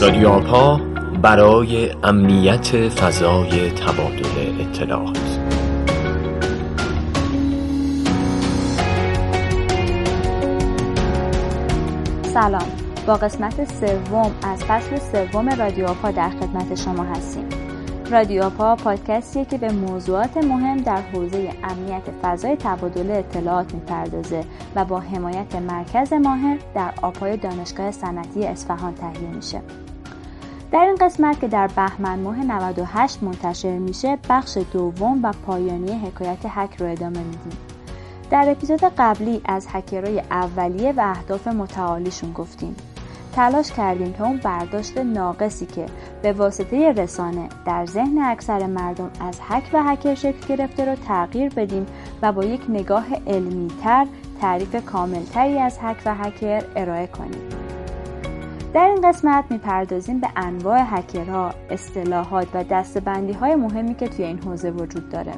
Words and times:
رادیو 0.00 0.40
برای 1.22 1.90
امنیت 2.02 2.88
فضای 2.88 3.70
تبادل 3.70 4.60
اطلاعات. 4.60 5.18
سلام. 12.22 12.62
با 13.06 13.14
قسمت 13.14 13.74
سوم 13.80 14.32
از 14.42 14.64
فصل 14.64 14.96
سوم 14.96 15.48
رادیو 15.48 15.86
آپا 15.86 16.10
در 16.10 16.30
خدمت 16.30 16.74
شما 16.74 17.02
هستیم. 17.02 17.44
رادیو 18.10 18.42
آپا 18.42 18.76
پادکستیه 18.76 19.44
که 19.44 19.58
به 19.58 19.72
موضوعات 19.72 20.36
مهم 20.36 20.76
در 20.76 21.02
حوزه 21.12 21.50
امنیت 21.64 22.02
فضای 22.22 22.56
تبادل 22.56 23.10
اطلاعات 23.10 23.74
می‌پردازه 23.74 24.44
و 24.76 24.84
با 24.84 25.00
حمایت 25.00 25.54
مرکز 25.54 26.12
ماهر 26.12 26.58
در 26.74 26.94
آپای 27.02 27.36
دانشگاه 27.36 27.90
صنعتی 27.90 28.46
اصفهان 28.46 28.94
تهیه 28.94 29.30
میشه. 29.30 29.60
در 30.74 30.80
این 30.80 30.94
قسمت 30.94 31.40
که 31.40 31.48
در 31.48 31.66
بهمن 31.66 32.18
ماه 32.18 32.44
98 32.44 33.22
منتشر 33.22 33.78
میشه 33.78 34.18
بخش 34.30 34.58
دوم 34.72 35.20
و 35.22 35.32
پایانی 35.46 35.92
حکایت 35.92 36.38
هک 36.48 36.76
رو 36.76 36.90
ادامه 36.90 37.18
میدیم. 37.18 37.58
در 38.30 38.50
اپیزود 38.50 38.80
قبلی 38.98 39.40
از 39.44 39.66
هکرهای 39.70 40.20
اولیه 40.30 40.92
و 40.92 41.00
اهداف 41.00 41.48
متعالیشون 41.48 42.32
گفتیم. 42.32 42.76
تلاش 43.36 43.72
کردیم 43.72 44.12
که 44.12 44.22
اون 44.22 44.36
برداشت 44.36 44.98
ناقصی 44.98 45.66
که 45.66 45.86
به 46.22 46.32
واسطه 46.32 46.92
رسانه 46.92 47.48
در 47.66 47.86
ذهن 47.86 48.18
اکثر 48.18 48.66
مردم 48.66 49.10
از 49.20 49.40
هک 49.42 49.70
و 49.72 49.82
هکر 49.82 50.14
شکل 50.14 50.56
گرفته 50.56 50.84
رو 50.84 50.94
تغییر 50.94 51.54
بدیم 51.54 51.86
و 52.22 52.32
با 52.32 52.44
یک 52.44 52.62
نگاه 52.68 53.06
علمی 53.26 53.68
تر 53.82 54.06
تعریف 54.40 54.84
کاملتری 54.84 55.58
از 55.58 55.78
هک 55.82 55.96
و 56.06 56.14
هکر 56.14 56.64
ارائه 56.76 57.06
کنیم. 57.06 57.64
در 58.74 58.86
این 58.86 59.08
قسمت 59.08 59.44
می‌پردازیم 59.50 60.20
به 60.20 60.28
انواع 60.36 60.78
هکرها، 60.86 61.50
اصطلاحات 61.70 62.48
و 62.54 62.64
دستبندی 62.64 63.32
های 63.32 63.54
مهمی 63.54 63.94
که 63.94 64.08
توی 64.08 64.24
این 64.24 64.38
حوزه 64.38 64.70
وجود 64.70 65.08
داره. 65.08 65.32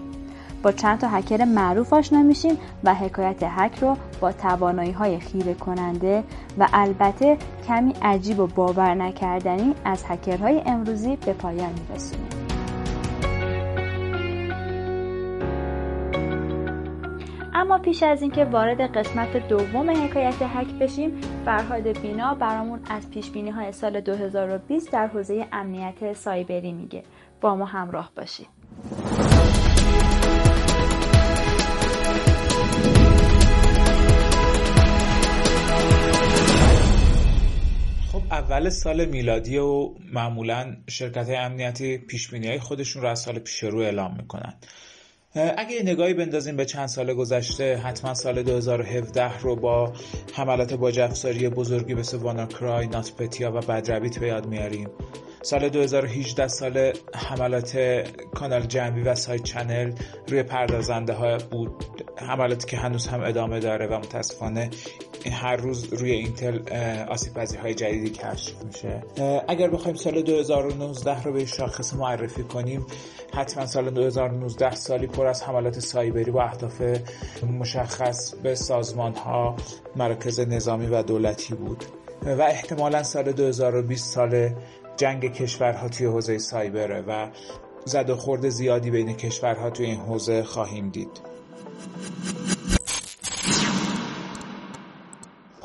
با 0.63 0.73
چند 0.73 0.99
تا 0.99 1.09
هکر 1.09 1.45
معروف 1.45 1.93
آشنا 1.93 2.23
میشیم 2.23 2.59
و 2.85 2.95
حکایت 2.95 3.43
هک 3.43 3.79
رو 3.79 3.97
با 4.21 4.33
توانایی 4.33 4.93
های 4.93 5.19
خیره 5.19 5.55
کننده 5.55 6.25
و 6.59 6.69
البته 6.73 7.39
کمی 7.69 7.95
عجیب 8.03 8.41
و 8.41 8.47
باور 8.47 8.95
نکردنی 8.95 9.75
از 9.85 10.05
هکرهای 10.09 10.63
امروزی 10.67 11.17
به 11.17 11.33
پایان 11.33 11.71
میرسونیم. 11.89 12.36
اما 17.67 17.79
پیش 17.79 18.03
از 18.03 18.23
اینکه 18.23 18.45
وارد 18.45 18.81
قسمت 18.81 19.49
دوم 19.49 19.91
حکایت 19.91 20.35
هک 20.43 20.67
بشیم 20.67 21.21
فرهاد 21.45 21.99
بینا 21.99 22.35
برامون 22.35 22.81
از 22.91 23.11
پیش 23.11 23.31
بینی 23.31 23.51
های 23.51 23.73
سال 23.73 24.01
2020 24.01 24.93
در 24.93 25.07
حوزه 25.07 25.47
امنیت 25.53 26.13
سایبری 26.13 26.73
میگه. 26.73 27.03
با 27.41 27.57
ما 27.57 27.65
همراه 27.65 28.13
باشید. 28.17 28.47
خب 38.13 38.23
اول 38.31 38.69
سال 38.69 39.05
میلادی 39.05 39.59
و 39.59 39.91
معمولا 40.13 40.77
شرکت 40.89 41.29
امنیتی 41.29 41.99
پیش 41.99 42.35
های 42.35 42.59
خودشون 42.59 43.03
رو 43.03 43.09
از 43.09 43.21
سال 43.21 43.39
پیش 43.39 43.63
رو 43.63 43.79
اعلام 43.79 44.17
می‌کنن. 44.17 44.55
اگه 45.37 45.83
نگاهی 45.83 46.15
بندازیم 46.15 46.57
به 46.57 46.65
چند 46.65 46.87
سال 46.87 47.15
گذشته 47.15 47.77
حتما 47.77 48.15
سال 48.15 48.43
2017 48.43 49.39
رو 49.39 49.57
با 49.57 49.93
حملات 50.35 50.75
باج 50.75 51.01
افزاری 51.01 51.49
بزرگی 51.49 51.95
مثل 51.95 52.17
واناکرای، 52.17 52.87
ناتپتیا 52.87 53.53
و 53.53 53.61
بدرویت 53.61 54.19
به 54.19 54.27
یاد 54.27 54.47
میاریم. 54.47 54.89
سال 55.43 55.69
2018 55.69 56.49
سال 56.49 56.93
حملات 57.15 57.77
کانال 58.35 58.61
جنبی 58.61 59.03
و 59.03 59.15
سایت 59.15 59.43
چنل 59.43 59.93
روی 60.29 60.43
پردازنده 60.43 61.13
ها 61.13 61.39
بود. 61.39 61.71
حملاتی 62.17 62.67
که 62.67 62.77
هنوز 62.77 63.07
هم 63.07 63.23
ادامه 63.25 63.61
داره 63.61 63.87
و 63.87 63.99
متاسفانه 63.99 64.71
هر 65.31 65.57
روز 65.57 65.93
روی 65.93 66.11
اینتل 66.11 66.59
آسیب 67.09 67.37
های 67.37 67.75
جدیدی 67.75 68.11
کشف 68.11 68.53
میشه. 68.65 69.03
اگر 69.49 69.71
بخوایم 69.71 69.97
سال 69.97 70.23
2019 70.23 71.23
رو 71.23 71.33
به 71.33 71.45
شاخص 71.45 71.95
معرفی 71.95 72.43
کنیم 72.43 72.87
حتما 73.35 73.67
سال 73.67 73.91
2019 73.91 74.75
سالی 74.75 75.07
پر 75.07 75.27
از 75.27 75.43
حملات 75.43 75.81
سایبری 75.81 76.31
با 76.31 76.43
اهداف 76.43 76.83
مشخص 77.59 78.35
به 78.35 78.55
سازمان 78.55 79.15
ها 79.15 79.57
مراکز 79.97 80.41
نظامی 80.41 80.87
و 80.87 81.03
دولتی 81.03 81.55
بود. 81.55 81.85
و 82.23 82.43
احتمالا 82.43 83.03
سال 83.03 83.33
2020 83.33 84.15
سال 84.15 84.51
جنگ 84.97 85.33
کشورها 85.33 85.89
توی 85.89 86.07
حوزه 86.07 86.39
سایبره 86.39 87.05
و 87.09 87.29
زد 87.85 88.11
و 88.11 88.17
خورد 88.17 88.49
زیادی 88.49 88.91
بین 88.91 89.17
کشورها 89.17 89.71
توی 89.71 89.87
این 89.87 90.01
حوزه 90.01 90.43
خواهیم 90.43 90.89
دید. 90.89 91.21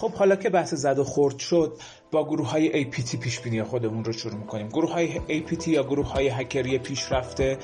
خب 0.02 0.14
حالا 0.14 0.36
که 0.36 0.50
بحث 0.50 0.74
زد 0.74 1.00
و 1.00 1.04
خورد 1.04 1.40
شد 1.40 1.78
با 2.12 2.28
گروه 2.28 2.50
های 2.50 2.84
APT 2.84 3.16
پیش 3.16 3.40
بینی 3.40 3.64
خودمون 3.64 4.04
رو 4.04 4.14
شروع 4.14 4.36
می‌کنیم. 4.36 4.68
گروه 4.68 4.92
های 4.92 5.10
APT 5.14 5.68
یا 5.68 5.84
گروه 5.84 6.12
های 6.12 6.30
هکری 6.30 6.78
پیشرفته؟ 6.78 7.58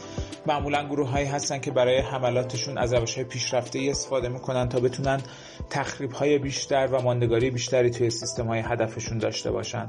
معمولا 0.45 0.83
گروه 0.83 1.09
هایی 1.09 1.25
هستن 1.25 1.59
که 1.59 1.71
برای 1.71 1.97
حملاتشون 1.99 2.77
از 2.77 2.93
روش 2.93 3.15
های 3.15 3.23
پیشرفته 3.23 3.79
استفاده 3.89 4.29
می‌کنن 4.29 4.69
تا 4.69 4.79
بتونن 4.79 5.21
تخریب 5.69 6.11
های 6.11 6.37
بیشتر 6.37 6.87
و 6.91 7.01
ماندگاری 7.01 7.49
بیشتری 7.49 7.89
توی 7.89 8.09
سیستم 8.09 8.47
های 8.47 8.59
هدفشون 8.59 9.17
داشته 9.17 9.51
باشن. 9.51 9.87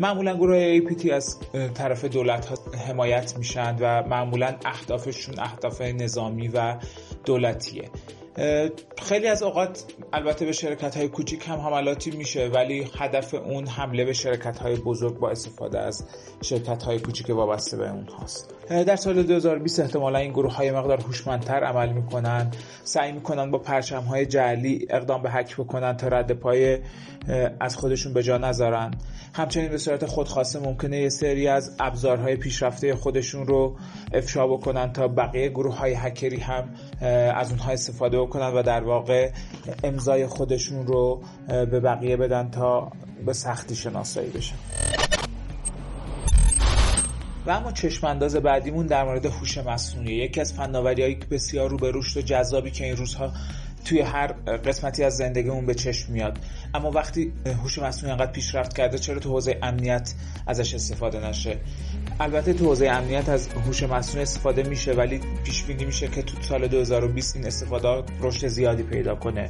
معمولا 0.00 0.36
گروه 0.36 0.56
های 0.56 0.80
APT 0.80 1.10
از 1.10 1.38
طرف 1.74 2.04
دولت 2.04 2.46
ها 2.46 2.56
حمایت 2.88 3.38
میشن 3.38 3.76
و 3.80 4.02
معمولا 4.08 4.54
اهدافشون 4.64 5.34
اهداف 5.38 5.80
نظامی 5.80 6.48
و 6.48 6.76
دولتیه. 7.24 7.90
خیلی 9.02 9.26
از 9.26 9.42
اوقات 9.42 9.84
البته 10.12 10.44
به 10.44 10.52
شرکت 10.52 10.96
های 10.96 11.08
کوچیک 11.08 11.48
هم 11.48 11.60
حملاتی 11.60 12.10
میشه 12.10 12.48
ولی 12.48 12.90
هدف 12.98 13.34
اون 13.34 13.66
حمله 13.66 14.04
به 14.04 14.12
شرکت 14.12 14.58
های 14.58 14.76
بزرگ 14.76 15.18
با 15.18 15.30
استفاده 15.30 15.78
از 15.78 16.04
شرکت 16.42 16.82
های 16.82 16.98
کوچیک 16.98 17.30
وابسته 17.30 17.76
به 17.76 17.90
اون 17.90 18.08
هاست. 18.08 18.54
در 18.68 18.96
سال 18.96 19.22
2020 19.22 19.80
احتمالا 19.80 20.18
این 20.18 20.32
گروه 20.32 20.54
های 20.54 20.70
مقدار 20.70 21.00
هوشمندتر 21.00 21.64
عمل 21.64 21.92
می‌کنن. 21.92 22.50
سعی 22.84 23.12
می‌کنن 23.12 23.50
با 23.50 23.58
پرچم 23.58 24.02
های 24.02 24.26
جعلی 24.26 24.86
اقدام 24.90 25.22
به 25.22 25.30
حک 25.30 25.56
بکنن 25.56 25.96
تا 25.96 26.08
رد 26.08 26.32
پای 26.32 26.78
از 27.60 27.76
خودشون 27.76 28.12
به 28.12 28.22
جا 28.22 28.38
نذارن. 28.38 28.90
همچنین 29.34 29.68
به 29.68 29.78
صورت 29.78 30.06
خودخواسته 30.06 30.58
ممکنه 30.58 31.00
یه 31.00 31.08
سری 31.08 31.48
از 31.48 31.76
ابزارهای 31.80 32.36
پیشرفته 32.36 32.94
خودشون 32.94 33.46
رو 33.46 33.76
افشا 34.14 34.46
بکنن 34.46 34.92
تا 34.92 35.08
بقیه 35.08 35.48
گروه 35.48 35.78
های 35.78 35.94
هکری 35.94 36.40
هم 36.40 36.68
از 37.34 37.50
اونها 37.50 37.72
استفاده 37.72 38.20
بکنن 38.20 38.52
و 38.54 38.62
در 38.62 38.84
واقع 38.84 39.30
امضای 39.82 40.26
خودشون 40.26 40.86
رو 40.86 41.22
به 41.46 41.80
بقیه 41.80 42.16
بدن 42.16 42.50
تا 42.50 42.92
به 43.26 43.32
سختی 43.32 43.74
شناسایی 43.74 44.30
بشن. 44.30 44.56
و 47.46 47.50
اما 47.50 47.72
چشمانداز 47.72 48.36
بعدیمون 48.36 48.86
در 48.86 49.04
مورد 49.04 49.26
هوش 49.26 49.58
مصنوعی. 49.58 50.14
یکی 50.14 50.40
از 50.40 50.52
فناوری‌های 50.52 51.14
بسیار 51.14 51.70
رو 51.70 51.76
به 51.76 51.90
رشد 51.94 52.18
و 52.18 52.22
جذابی 52.22 52.70
که 52.70 52.84
این 52.84 52.96
روزها 52.96 53.32
توی 53.84 54.00
هر 54.00 54.26
قسمتی 54.56 55.04
از 55.04 55.16
زندگیمون 55.16 55.66
به 55.66 55.74
چشم 55.74 56.12
میاد. 56.12 56.38
اما 56.74 56.90
وقتی 56.90 57.32
هوش 57.62 57.78
مصنوعی 57.78 58.12
انقدر 58.12 58.32
پیشرفت 58.32 58.76
کرده 58.76 58.98
چرا 58.98 59.18
تو 59.18 59.30
حوزه 59.30 59.58
امنیت 59.62 60.14
ازش 60.46 60.74
استفاده 60.74 61.28
نشه؟ 61.28 61.56
البته 62.20 62.52
تو 62.52 62.64
حوزه 62.64 62.88
امنیت 62.88 63.28
از 63.28 63.48
هوش 63.48 63.82
مصنوعی 63.82 64.22
استفاده 64.22 64.62
میشه 64.62 64.92
ولی 64.92 65.20
پیش 65.44 65.64
بینی 65.64 65.84
میشه 65.84 66.08
که 66.08 66.22
تو 66.22 66.42
سال 66.42 66.66
2020 66.66 67.36
این 67.36 67.46
استفاده 67.46 68.02
رشد 68.20 68.46
زیادی 68.46 68.82
پیدا 68.82 69.14
کنه. 69.14 69.48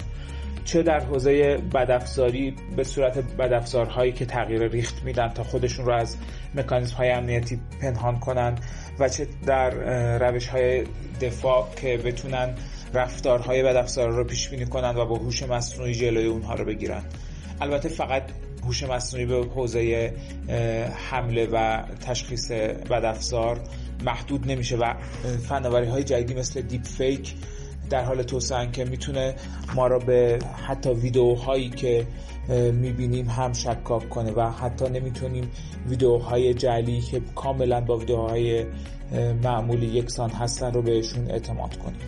چه 0.65 0.83
در 0.83 1.01
حوزه 1.01 1.57
بدافزاری 1.57 2.57
به 2.77 2.85
صورت 2.85 3.19
بدافزارهایی 3.19 4.13
که 4.13 4.27
تغییر 4.27 4.69
ریخت 4.69 5.03
میدن 5.03 5.29
تا 5.29 5.43
خودشون 5.43 5.87
رو 5.87 5.93
از 5.93 6.17
مکانیزم 6.55 6.97
های 6.97 7.11
امنیتی 7.11 7.61
پنهان 7.81 8.21
کنن 8.21 8.59
و 8.99 9.09
چه 9.09 9.27
در 9.47 9.71
روش 10.19 10.49
های 10.49 10.85
دفاع 11.21 11.69
که 11.77 11.97
بتونن 11.97 12.55
رفتارهای 12.95 13.63
بدافزار 13.63 14.11
رو 14.11 14.25
پیش 14.25 14.49
بینی 14.49 14.67
کنن 14.67 14.97
و 14.97 15.07
با 15.07 15.17
هوش 15.17 15.43
مصنوعی 15.43 15.95
جلوی 15.95 16.27
اونها 16.27 16.55
رو 16.55 16.65
بگیرن 16.65 17.03
البته 17.61 17.89
فقط 17.89 18.23
هوش 18.65 18.83
مصنوعی 18.83 19.27
به 19.27 19.47
حوزه 19.55 20.13
حمله 21.11 21.47
و 21.53 21.83
تشخیص 22.07 22.51
بدافزار 22.91 23.61
محدود 24.05 24.51
نمیشه 24.51 24.77
و 24.77 24.95
فناوری 25.49 25.87
های 25.87 26.05
جدیدی 26.05 26.35
مثل 26.35 26.61
دیپ 26.61 26.85
فیک 26.85 27.35
در 27.91 28.05
حال 28.05 28.23
توسعه 28.23 28.71
که 28.71 28.85
می‌تونه 28.85 29.35
ما 29.75 29.87
را 29.87 29.99
به 29.99 30.39
حتی 30.67 30.91
ویدیوهایی 30.91 31.71
که 31.71 32.07
می‌بینیم 32.73 33.29
هم 33.29 33.53
شکاک 33.53 34.09
کنه 34.09 34.33
و 34.33 34.51
حتی 34.51 34.89
نمی‌تونیم 34.89 35.51
ویدیوهای 35.89 36.55
جعلی 36.55 37.01
که 37.01 37.21
کاملا 37.35 37.81
با 37.81 37.97
ویدیوهای 37.97 38.65
معمولی 39.43 39.87
یکسان 39.87 40.31
هستن 40.31 40.73
رو 40.73 40.83
بهشون 40.83 41.31
اعتماد 41.31 41.77
کنیم. 41.77 42.01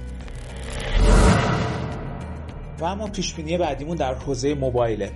و 2.80 2.84
اما 2.84 3.06
پیشبینی 3.06 3.58
بعدیمون 3.58 3.96
در 3.96 4.14
حوزه 4.14 4.54
موبایله. 4.54 5.10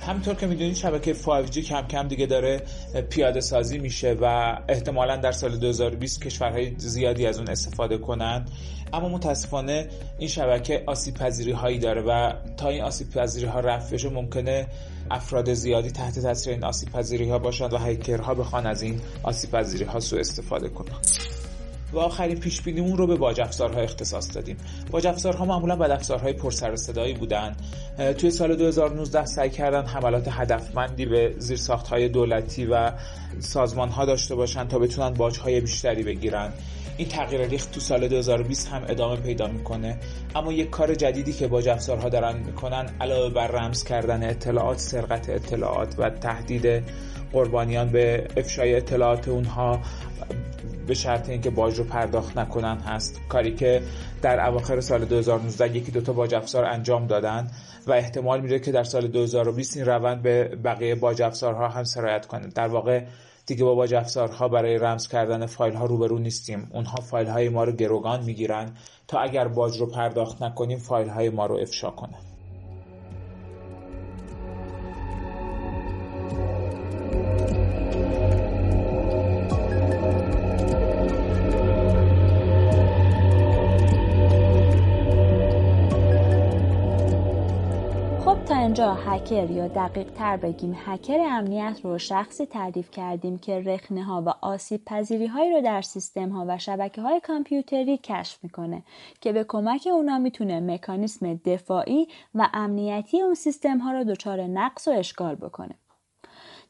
همینطور 0.00 0.34
که 0.34 0.46
می‌دونید 0.46 0.74
شبکه 0.74 1.14
5G 1.14 1.58
کم 1.58 1.82
کم 1.82 2.08
دیگه 2.08 2.26
داره 2.26 2.62
پیاده 3.10 3.40
سازی 3.40 3.78
میشه 3.78 4.16
و 4.20 4.56
احتمالا 4.68 5.16
در 5.16 5.32
سال 5.32 5.56
2020 5.56 6.24
کشورهای 6.24 6.74
زیادی 6.76 7.26
از 7.26 7.38
اون 7.38 7.48
استفاده 7.48 7.98
کنن. 7.98 8.44
اما 8.94 9.08
متاسفانه 9.08 9.88
این 10.18 10.28
شبکه 10.28 10.82
آسیب 10.86 11.14
پذیری 11.14 11.52
هایی 11.52 11.78
داره 11.78 12.02
و 12.02 12.32
تا 12.56 12.68
این 12.68 12.82
آسیب 12.82 13.10
پذیری 13.10 13.46
ها 13.46 13.60
رفت 13.60 13.94
بشه 13.94 14.08
ممکنه 14.08 14.66
افراد 15.10 15.54
زیادی 15.54 15.90
تحت 15.90 16.18
تاثیر 16.18 16.52
این 16.52 16.64
آسیب 16.64 16.88
پذیری 16.88 17.30
ها 17.30 17.38
باشند 17.38 17.72
و 17.72 17.78
هکرها 17.78 18.34
بخوان 18.34 18.66
از 18.66 18.82
این 18.82 19.00
آسیب 19.22 19.50
پذیری 19.50 19.84
ها 19.84 20.00
سوء 20.00 20.20
استفاده 20.20 20.68
کنند. 20.68 21.06
و 21.92 21.98
آخرین 21.98 22.40
پیش 22.40 22.62
بینیمون 22.62 22.96
رو 22.96 23.06
به 23.06 23.16
باج 23.16 23.40
افزارها 23.40 23.80
اختصاص 23.80 24.34
دادیم. 24.34 24.56
باج 24.90 25.06
افزارها 25.06 25.44
معمولا 25.44 25.76
بد 25.76 25.90
افزارهای 25.90 26.32
پر 26.32 26.50
سر 26.50 26.76
صدایی 26.76 27.14
بودن 27.14 27.56
توی 28.18 28.30
سال 28.30 28.56
2019 28.56 29.24
سعی 29.24 29.50
کردن 29.50 29.86
حملات 29.86 30.28
هدفمندی 30.30 31.06
به 31.06 31.34
های 31.90 32.08
دولتی 32.08 32.66
و 32.66 32.92
سازمان 33.38 33.88
ها 33.88 34.04
داشته 34.04 34.34
باشن 34.34 34.68
تا 34.68 34.78
بتونن 34.78 35.10
باج 35.10 35.38
های 35.38 35.60
بیشتری 35.60 36.02
بگیرن. 36.02 36.52
این 36.96 37.08
تغییر 37.08 37.40
ریخت 37.46 37.72
تو 37.72 37.80
سال 37.80 38.08
2020 38.08 38.68
هم 38.68 38.82
ادامه 38.88 39.16
پیدا 39.16 39.46
می‌کنه. 39.46 39.98
اما 40.34 40.52
یک 40.52 40.70
کار 40.70 40.94
جدیدی 40.94 41.32
که 41.32 41.48
با 41.48 41.58
افزارها 41.58 42.08
دارن 42.08 42.36
می‌کنن 42.36 42.86
علاوه 43.00 43.34
بر 43.34 43.46
رمز 43.46 43.84
کردن 43.84 44.30
اطلاعات 44.30 44.78
سرقت 44.78 45.30
اطلاعات 45.30 45.94
و 45.98 46.10
تهدید 46.10 46.84
قربانیان 47.32 47.88
به 47.88 48.28
افشای 48.36 48.74
اطلاعات 48.74 49.28
اونها 49.28 49.80
به 50.86 50.94
شرط 50.94 51.28
اینکه 51.28 51.50
باج 51.50 51.78
رو 51.78 51.84
پرداخت 51.84 52.38
نکنن 52.38 52.78
هست. 52.78 53.20
کاری 53.28 53.54
که 53.54 53.82
در 54.22 54.48
اواخر 54.48 54.80
سال 54.80 55.04
2019 55.04 55.76
یکی 55.76 55.90
دوتا 55.92 56.12
باج 56.12 56.34
افزار 56.34 56.64
انجام 56.64 57.06
دادن 57.06 57.50
و 57.86 57.92
احتمال 57.92 58.40
میره 58.40 58.58
که 58.58 58.72
در 58.72 58.84
سال 58.84 59.06
2020 59.06 59.76
این 59.76 59.86
روند 59.86 60.22
به 60.22 60.44
بقیه 60.44 60.94
باج 60.94 61.22
افزارها 61.22 61.68
هم 61.68 61.84
سرایت 61.84 62.26
کنه. 62.26 62.46
در 62.46 62.68
واقع 62.68 63.02
دیگه 63.46 63.64
با 63.64 63.74
باج 63.74 63.94
افزارها 63.94 64.48
برای 64.48 64.78
رمز 64.78 65.08
کردن 65.08 65.46
فایل 65.46 65.74
ها 65.74 65.86
روبرو 65.86 66.18
نیستیم. 66.18 66.70
اونها 66.72 66.96
فایل 66.96 67.26
های 67.26 67.48
ما 67.48 67.64
رو 67.64 67.72
گروگان 67.72 68.24
می‌گیرن 68.24 68.76
تا 69.08 69.18
اگر 69.18 69.48
باج 69.48 69.80
رو 69.80 69.86
پرداخت 69.86 70.42
نکنیم 70.42 70.78
فایل 70.78 71.08
های 71.08 71.30
ما 71.30 71.46
رو 71.46 71.56
افشا 71.56 71.90
کنن. 71.90 72.33
اینجا 88.74 88.94
هکر 88.94 89.50
یا 89.50 89.68
دقیق 89.68 90.10
تر 90.10 90.36
بگیم 90.36 90.76
هکر 90.86 91.20
امنیت 91.20 91.80
رو 91.82 91.98
شخصی 91.98 92.46
تعریف 92.46 92.90
کردیم 92.90 93.38
که 93.38 93.60
رخنه 93.60 94.04
ها 94.04 94.22
و 94.26 94.28
آسیب 94.40 94.84
پذیری 94.84 95.26
هایی 95.26 95.52
رو 95.52 95.60
در 95.60 95.82
سیستم 95.82 96.28
ها 96.28 96.44
و 96.48 96.58
شبکه 96.58 97.02
های 97.02 97.20
کامپیوتری 97.20 97.98
کشف 97.98 98.38
می‌کنه 98.42 98.82
که 99.20 99.32
به 99.32 99.44
کمک 99.48 99.88
اونا 99.92 100.18
می‌تونه 100.18 100.60
مکانیسم 100.60 101.34
دفاعی 101.34 102.08
و 102.34 102.48
امنیتی 102.54 103.22
اون 103.22 103.34
سیستم 103.34 103.78
ها 103.78 103.92
رو 103.92 104.04
دچار 104.04 104.40
نقص 104.40 104.88
و 104.88 104.90
اشکال 104.90 105.34
بکنه. 105.34 105.74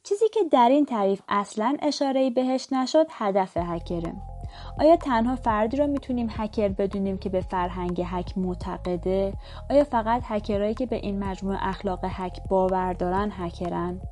چیزی 0.02 0.28
که 0.28 0.40
در 0.52 0.68
این 0.68 0.84
تعریف 0.84 1.20
اصلا 1.28 1.76
اشاره 1.82 2.30
بهش 2.30 2.72
نشد 2.72 3.06
هدف 3.10 3.56
هکره. 3.56 4.33
آیا 4.78 4.96
تنها 4.96 5.36
فردی 5.36 5.76
را 5.76 5.86
می‌تونیم 5.86 6.26
هکر 6.30 6.68
بدونیم 6.68 7.18
که 7.18 7.28
به 7.28 7.40
فرهنگ 7.40 8.02
هک 8.06 8.38
معتقده؟ 8.38 9.34
آیا 9.70 9.84
فقط 9.84 10.22
هکرهایی 10.26 10.74
که 10.74 10.86
به 10.86 10.96
این 10.96 11.24
مجموعه 11.24 11.58
اخلاق 11.60 12.00
هک 12.04 12.40
باور 12.48 12.92
دارن 12.92 13.32
هکرن؟ 13.32 14.02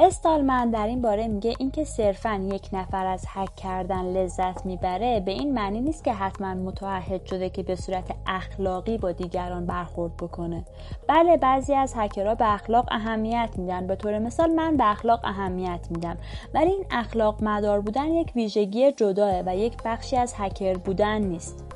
استالمن 0.00 0.70
در 0.70 0.86
این 0.86 1.02
باره 1.02 1.28
میگه 1.28 1.54
اینکه 1.58 1.84
صرفا 1.84 2.48
یک 2.52 2.68
نفر 2.72 3.06
از 3.06 3.24
هک 3.28 3.56
کردن 3.56 4.02
لذت 4.02 4.66
می‌بره 4.66 5.20
به 5.20 5.30
این 5.30 5.54
معنی 5.54 5.80
نیست 5.80 6.04
که 6.04 6.12
حتما 6.12 6.54
متعهد 6.54 7.26
شده 7.26 7.50
که 7.50 7.62
به 7.62 7.76
صورت 7.76 8.14
اخلاقی 8.26 8.98
با 8.98 9.12
دیگران 9.12 9.66
برخورد 9.66 10.16
بکنه. 10.16 10.64
بله 11.08 11.36
بعضی 11.36 11.74
از 11.74 11.94
هکرها 11.96 12.34
به 12.34 12.54
اخلاق 12.54 12.88
اهمیت 12.90 13.50
میدن. 13.56 13.86
به 13.86 13.96
طور 13.96 14.18
مثال 14.18 14.50
من 14.50 14.76
به 14.76 14.90
اخلاق 14.90 15.20
اهمیت 15.24 15.86
میدم. 15.90 16.18
ولی 16.54 16.70
این 16.70 16.84
اخلاق 16.90 17.44
مدار 17.44 17.80
بودن 17.80 18.06
یک 18.06 18.32
ویژگی 18.36 18.92
جداه 18.92 19.42
و 19.46 19.56
یک 19.56 19.76
بخشی 19.84 20.16
از 20.16 20.34
هکر 20.36 20.74
بودن 20.78 21.18
نیست. 21.18 21.75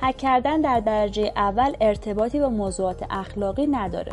هک 0.00 0.16
کردن 0.16 0.60
در 0.60 0.80
درجه 0.80 1.32
اول 1.36 1.76
ارتباطی 1.80 2.40
با 2.40 2.48
موضوعات 2.48 3.06
اخلاقی 3.10 3.66
نداره. 3.66 4.12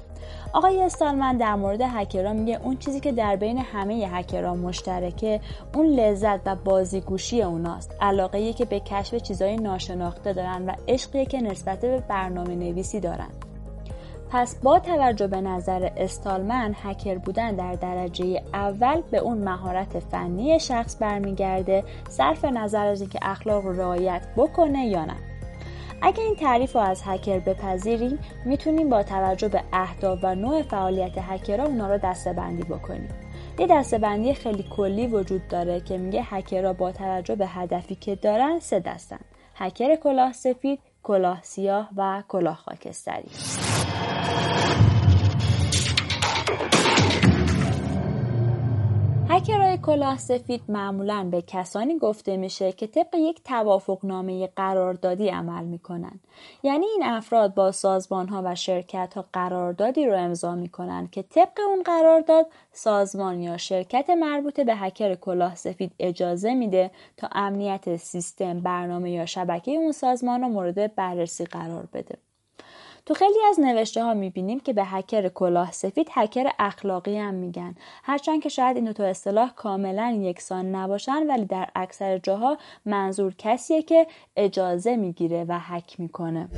آقای 0.54 0.82
استالمن 0.82 1.38
در 1.38 1.56
مورد 1.56 1.82
هکرها 1.82 2.34
میگه 2.34 2.60
اون 2.64 2.78
چیزی 2.78 3.00
که 3.00 3.12
در 3.12 3.36
بین 3.36 3.58
همه 3.58 3.94
هکرها 3.94 4.56
مشترکه 4.56 5.40
اون 5.76 5.86
لذت 5.86 6.40
و 6.46 6.56
بازیگوشی 6.56 7.42
اوناست. 7.42 7.96
علاقه 8.02 8.54
که 8.54 8.66
به 8.66 8.80
کشف 8.80 9.16
چیزهای 9.16 9.56
ناشناخته 9.56 10.34
دارن 10.34 10.66
و 10.66 10.74
عشقی 10.88 11.26
که 11.26 11.42
نسبت 11.42 11.82
به 11.82 12.04
برنامه 12.08 12.56
نویسی 12.56 13.00
دارن. 13.00 13.30
پس 14.34 14.56
با 14.64 14.80
توجه 14.80 15.28
به 15.28 15.42
نظر 15.42 15.90
استالمن 15.98 16.76
هکر 16.84 17.18
بودن 17.18 17.56
در 17.56 17.74
درجه 17.74 18.42
اول 18.54 19.02
به 19.12 19.18
اون 19.18 19.38
مهارت 19.38 20.00
فنی 20.00 20.60
شخص 20.60 20.98
برمیگرده 21.02 21.84
صرف 22.10 22.46
نظر 22.46 22.88
از 22.88 23.02
اینکه 23.02 23.20
اخلاق 23.22 23.64
رو 23.64 23.74
رعایت 23.74 24.22
بکنه 24.38 24.88
یا 24.88 25.06
نه. 25.06 25.33
اگه 26.06 26.24
این 26.24 26.36
تعریف 26.36 26.76
رو 26.76 26.82
از 26.82 27.02
هکر 27.06 27.40
بپذیریم 27.40 28.20
می‌تونیم 28.46 28.90
با 28.90 29.04
توجه 29.04 29.48
به 29.48 29.64
اهداف 29.74 30.20
و 30.24 30.36
نوع 30.36 30.62
فعالیت 30.62 31.18
هکرها 31.18 31.66
اونا 31.66 31.88
رو 31.88 31.98
دسته 31.98 32.34
بندی 32.34 32.64
بکنیم. 32.64 33.10
یه 33.60 33.68
دسته 33.68 33.98
بندی 33.98 34.34
خیلی 34.34 34.64
کلی 34.64 35.08
وجود 35.08 35.48
داره 35.48 35.82
که 35.82 35.98
میگه 35.98 36.22
هکرها 36.24 36.74
با 36.74 36.92
توجه 36.92 37.36
به 37.36 37.48
هدفی 37.48 37.96
که 37.96 38.16
دارن 38.16 38.60
سه 38.60 38.80
دستن 38.80 39.20
هکر 39.56 39.96
کلاه 39.96 40.34
سفید، 40.34 40.80
کلاه 41.04 41.40
سیاه 41.42 41.90
و 41.98 42.24
کلاه 42.28 42.56
خاکستری. 42.56 43.30
هکرهای 49.36 49.78
کلاه 49.78 50.18
سفید 50.18 50.62
معمولا 50.70 51.28
به 51.32 51.42
کسانی 51.42 51.98
گفته 51.98 52.38
میشه 52.38 52.72
که 52.72 52.88
طبق 52.88 53.16
یک 53.16 53.44
توافقنامه 53.44 54.48
قراردادی 54.48 55.30
عمل 55.30 55.64
می‌کنن. 55.64 56.20
یعنی 56.64 56.86
این 56.86 57.04
افراد 57.04 57.54
با 57.54 57.72
سازمان 57.72 58.28
ها 58.28 58.42
و 58.46 58.56
شرکت 58.56 59.14
ها 59.16 59.26
قراردادی 59.34 60.06
رو 60.06 60.18
امضا 60.18 60.56
می‌کنن 60.56 61.08
که 61.12 61.22
طبق 61.22 61.60
اون 61.68 61.84
قرارداد 61.84 62.46
سازمان 62.72 63.42
یا 63.42 63.58
شرکت 63.58 64.10
مربوط 64.10 64.60
به 64.60 64.76
هکر 64.76 65.16
کلاه 65.16 65.56
سفید 65.56 65.92
اجازه 66.00 66.54
میده 66.54 66.92
تا 67.18 67.28
امنیت 67.32 67.96
سیستم 67.96 68.60
برنامه 68.60 69.12
یا 69.12 69.26
شبکه 69.26 69.72
اون 69.72 69.92
سازمان 69.92 70.42
رو 70.42 70.48
مورد 70.48 70.96
بررسی 70.96 71.46
قرار 71.46 71.88
بده. 71.94 72.18
تو 73.06 73.14
خیلی 73.14 73.40
از 73.50 73.60
نوشته 73.60 74.04
ها 74.04 74.14
می‌بینیم 74.14 74.60
که 74.60 74.74
به 74.74 74.84
هکر 74.86 75.30
کلاه 75.30 75.72
سفید 75.72 76.08
هکر 76.12 76.50
اخلاقی 76.60 77.18
هم 77.18 77.34
میگن. 77.34 77.76
هرچند 78.04 78.42
که 78.42 78.50
شاید 78.50 78.76
این 78.76 78.92
دو 78.92 79.04
اصطلاح 79.04 79.54
کاملا 79.56 80.20
یکسان 80.22 80.76
نباشن 80.76 81.28
ولی 81.28 81.46
در 81.46 81.70
اکثر 81.76 82.18
جاها 82.18 82.58
منظور 82.86 83.36
کسیه 83.38 83.82
که 83.82 84.08
اجازه 84.36 84.96
می‌گیره 84.96 85.46
و 85.48 85.60
هک 85.60 86.00
می‌کنه. 86.00 86.50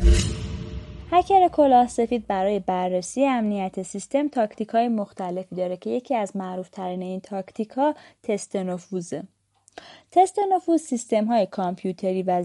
هکر 1.11 1.47
کلاه 1.47 1.87
سفید 1.87 2.27
برای 2.27 2.59
بررسی 2.59 3.25
امنیت 3.25 3.81
سیستم 3.81 4.27
تاکتیک 4.27 4.69
های 4.69 4.87
مختلفی 4.87 5.55
داره 5.55 5.77
که 5.77 5.89
یکی 5.89 6.15
از 6.15 6.35
معروف 6.35 6.69
ترین 6.69 7.01
این 7.01 7.19
تاکتیک 7.19 7.69
ها 7.69 7.95
تست 8.23 8.55
نفوذه 8.55 9.23
تست 10.11 10.39
نفوذ 10.51 10.81
سیستم 10.81 11.25
های 11.25 11.45
کامپیوتری 11.45 12.23
و 12.23 12.43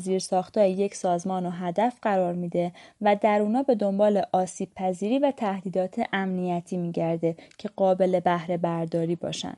های 0.56 0.72
یک 0.72 0.94
سازمان 0.94 1.46
و 1.46 1.50
هدف 1.50 1.96
قرار 2.02 2.32
میده 2.32 2.72
و 3.00 3.16
در 3.16 3.40
اونا 3.40 3.62
به 3.62 3.74
دنبال 3.74 4.22
آسیب 4.32 4.68
پذیری 4.76 5.18
و 5.18 5.30
تهدیدات 5.30 6.02
امنیتی 6.12 6.76
میگرده 6.76 7.36
که 7.58 7.68
قابل 7.76 8.20
بهره 8.20 8.56
برداری 8.56 9.16
باشن. 9.16 9.54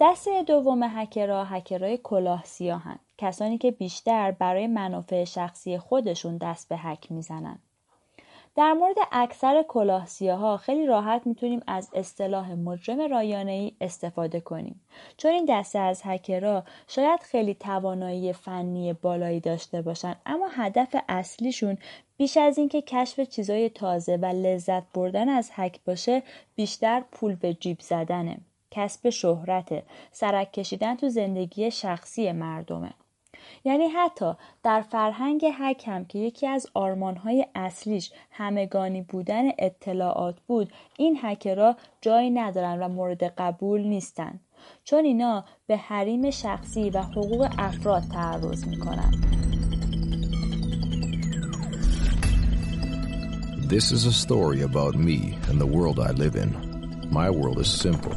دسته 0.00 0.42
دوم 0.42 0.82
هکرها 0.82 1.44
هکرهای 1.44 1.98
کلاه 2.02 2.44
سیاهن 2.44 2.98
کسانی 3.18 3.58
که 3.58 3.70
بیشتر 3.70 4.30
برای 4.30 4.66
منافع 4.66 5.24
شخصی 5.24 5.78
خودشون 5.78 6.36
دست 6.36 6.68
به 6.68 6.76
هک 6.76 7.12
می‌زنن 7.12 7.58
در 8.58 8.72
مورد 8.72 8.96
اکثر 9.12 9.64
ها 10.20 10.56
خیلی 10.56 10.86
راحت 10.86 11.26
می‌تونیم 11.26 11.60
از 11.66 11.90
اصطلاح 11.94 12.54
مجرم 12.54 13.00
رایانه 13.00 13.52
ای 13.52 13.72
استفاده 13.80 14.40
کنیم. 14.40 14.80
چون 15.16 15.30
این 15.30 15.44
دسته 15.48 15.78
از 15.78 16.02
هکرها 16.04 16.64
شاید 16.88 17.20
خیلی 17.20 17.54
توانایی 17.54 18.32
فنی 18.32 18.92
بالایی 18.92 19.40
داشته 19.40 19.82
باشن 19.82 20.16
اما 20.26 20.48
هدف 20.48 20.96
اصلیشون 21.08 21.78
بیش 22.16 22.36
از 22.36 22.58
اینکه 22.58 22.82
کشف 22.82 23.20
چیزای 23.20 23.68
تازه 23.68 24.16
و 24.16 24.24
لذت 24.24 24.82
بردن 24.94 25.28
از 25.28 25.50
هک 25.52 25.80
باشه 25.86 26.22
بیشتر 26.56 27.02
پول 27.12 27.34
به 27.34 27.54
جیب 27.54 27.80
زدنه. 27.80 28.38
کسب 28.70 29.10
شهرت 29.10 29.82
سرک 30.12 30.52
کشیدن 30.52 30.96
تو 30.96 31.08
زندگی 31.08 31.70
شخصی 31.70 32.32
مردمه. 32.32 32.90
یعنی 33.64 33.88
حتی 33.88 34.32
در 34.62 34.80
فرهنگ 34.80 35.46
هک 35.54 35.88
هم 35.88 36.04
که 36.04 36.18
یکی 36.18 36.46
از 36.46 36.66
آرمانهای 36.74 37.46
اصلیش 37.54 38.12
همگانی 38.30 39.02
بودن 39.02 39.44
اطلاعات 39.58 40.40
بود 40.46 40.72
این 40.96 41.18
هکرها 41.22 41.76
جایی 42.00 42.30
ندارن 42.30 42.82
و 42.82 42.88
مورد 42.88 43.24
قبول 43.24 43.80
نیستن 43.80 44.40
چون 44.84 45.04
اینا 45.04 45.44
به 45.66 45.76
حریم 45.76 46.30
شخصی 46.30 46.90
و 46.90 47.02
حقوق 47.02 47.48
افراد 47.58 48.02
تعرض 48.12 48.68
می‌کنن 48.68 49.10
This 53.68 53.92
is 53.92 54.06
a 54.06 54.14
story 54.14 54.62
about 54.62 54.94
me 54.94 55.36
and 55.48 55.60
the 55.60 55.66
world 55.66 56.00
I 56.00 56.12
live 56.12 56.36
in. 56.36 56.50
My 57.10 57.28
world 57.28 57.58
is 57.58 57.70
simple. 57.70 58.14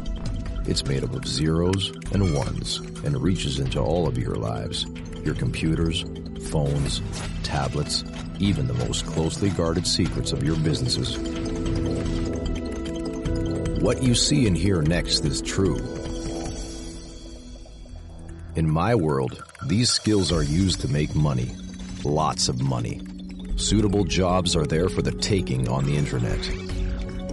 It's 0.66 0.86
made 0.86 1.04
up 1.04 1.14
of 1.14 1.28
zeros 1.28 1.92
and 2.14 2.34
ones 2.34 2.78
and 3.04 3.22
reaches 3.22 3.60
into 3.60 3.82
all 3.82 4.08
of 4.08 4.18
your 4.18 4.36
lives. 4.36 4.86
Your 5.24 5.36
computers, 5.36 6.04
phones, 6.50 7.02
tablets, 7.44 8.04
even 8.40 8.68
the 8.68 8.74
most 8.74 9.06
closely 9.06 9.50
guarded 9.52 9.86
secrets 9.86 10.32
of 10.32 10.44
your 10.44 10.56
businesses. 10.58 11.18
What 13.82 14.04
you 14.04 14.16
see 14.16 14.48
and 14.48 14.58
hear 14.58 14.82
next 14.82 15.26
is 15.26 15.42
true. 15.42 15.78
In 18.56 18.70
my 18.70 18.96
world, 18.96 19.44
these 19.68 19.90
skills 19.90 20.32
are 20.32 20.44
used 20.44 20.82
to 20.82 20.88
make 20.88 21.16
money. 21.16 21.56
Lots 22.04 22.50
of 22.50 22.62
money. 22.62 23.02
Suitable 23.56 24.04
jobs 24.04 24.56
are 24.56 24.66
there 24.66 24.90
for 24.90 25.02
the 25.02 25.12
taking 25.12 25.70
on 25.70 25.86
the 25.86 25.96
internet. 25.96 26.42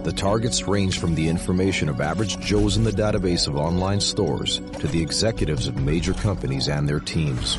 The 0.03 0.13
targets 0.13 0.67
range 0.67 0.99
from 0.99 1.13
the 1.15 1.27
information 1.27 1.89
of 1.89 1.99
average 1.99 2.39
Joes 2.39 2.77
in 2.77 2.83
the 2.83 2.91
database 2.91 3.47
of 3.47 3.57
online 3.57 3.99
stores 3.99 4.59
to 4.79 4.87
the 4.87 5.01
executives 5.01 5.67
of 5.67 5.75
major 5.77 6.13
companies 6.13 6.69
and 6.69 6.87
their 6.87 6.99
teams. 6.99 7.57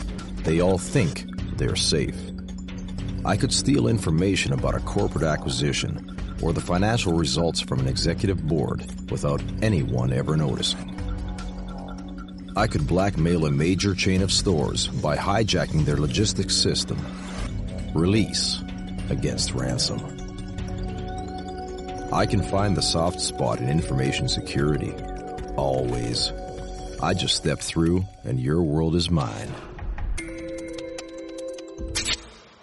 They 0.51 0.59
all 0.59 0.79
think 0.79 1.27
they're 1.59 1.77
safe. 1.77 2.19
I 3.25 3.37
could 3.37 3.53
steal 3.53 3.87
information 3.87 4.53
about 4.53 4.75
a 4.75 4.81
corporate 4.81 5.23
acquisition 5.23 6.19
or 6.43 6.53
the 6.53 6.61
financial 6.61 7.13
results 7.13 7.61
from 7.61 7.79
an 7.79 7.87
executive 7.87 8.45
board 8.49 8.85
without 9.13 9.41
anyone 9.63 10.13
ever 10.13 10.37
noticing. 10.37 10.91
I 12.57 12.67
could 12.67 12.89
blackmail 12.89 13.47
a 13.47 13.53
major 13.53 13.95
chain 13.95 14.23
of 14.23 14.33
stores 14.33 14.89
by 14.89 15.17
hijacking 15.17 15.85
their 15.85 15.99
logistics 15.99 16.57
system. 16.57 16.99
Release 17.95 18.61
against 19.09 19.55
ransom. 19.55 20.01
I 22.13 22.27
can 22.27 22.43
find 22.43 22.77
the 22.77 22.83
soft 22.83 23.21
spot 23.21 23.61
in 23.61 23.69
information 23.69 24.29
security. 24.29 24.93
Always. 25.55 26.33
I 27.01 27.15
just 27.15 27.37
step 27.37 27.61
through 27.61 28.05
and 28.25 28.41
your 28.41 28.63
world 28.65 28.97
is 28.97 29.13
mine. 29.13 29.55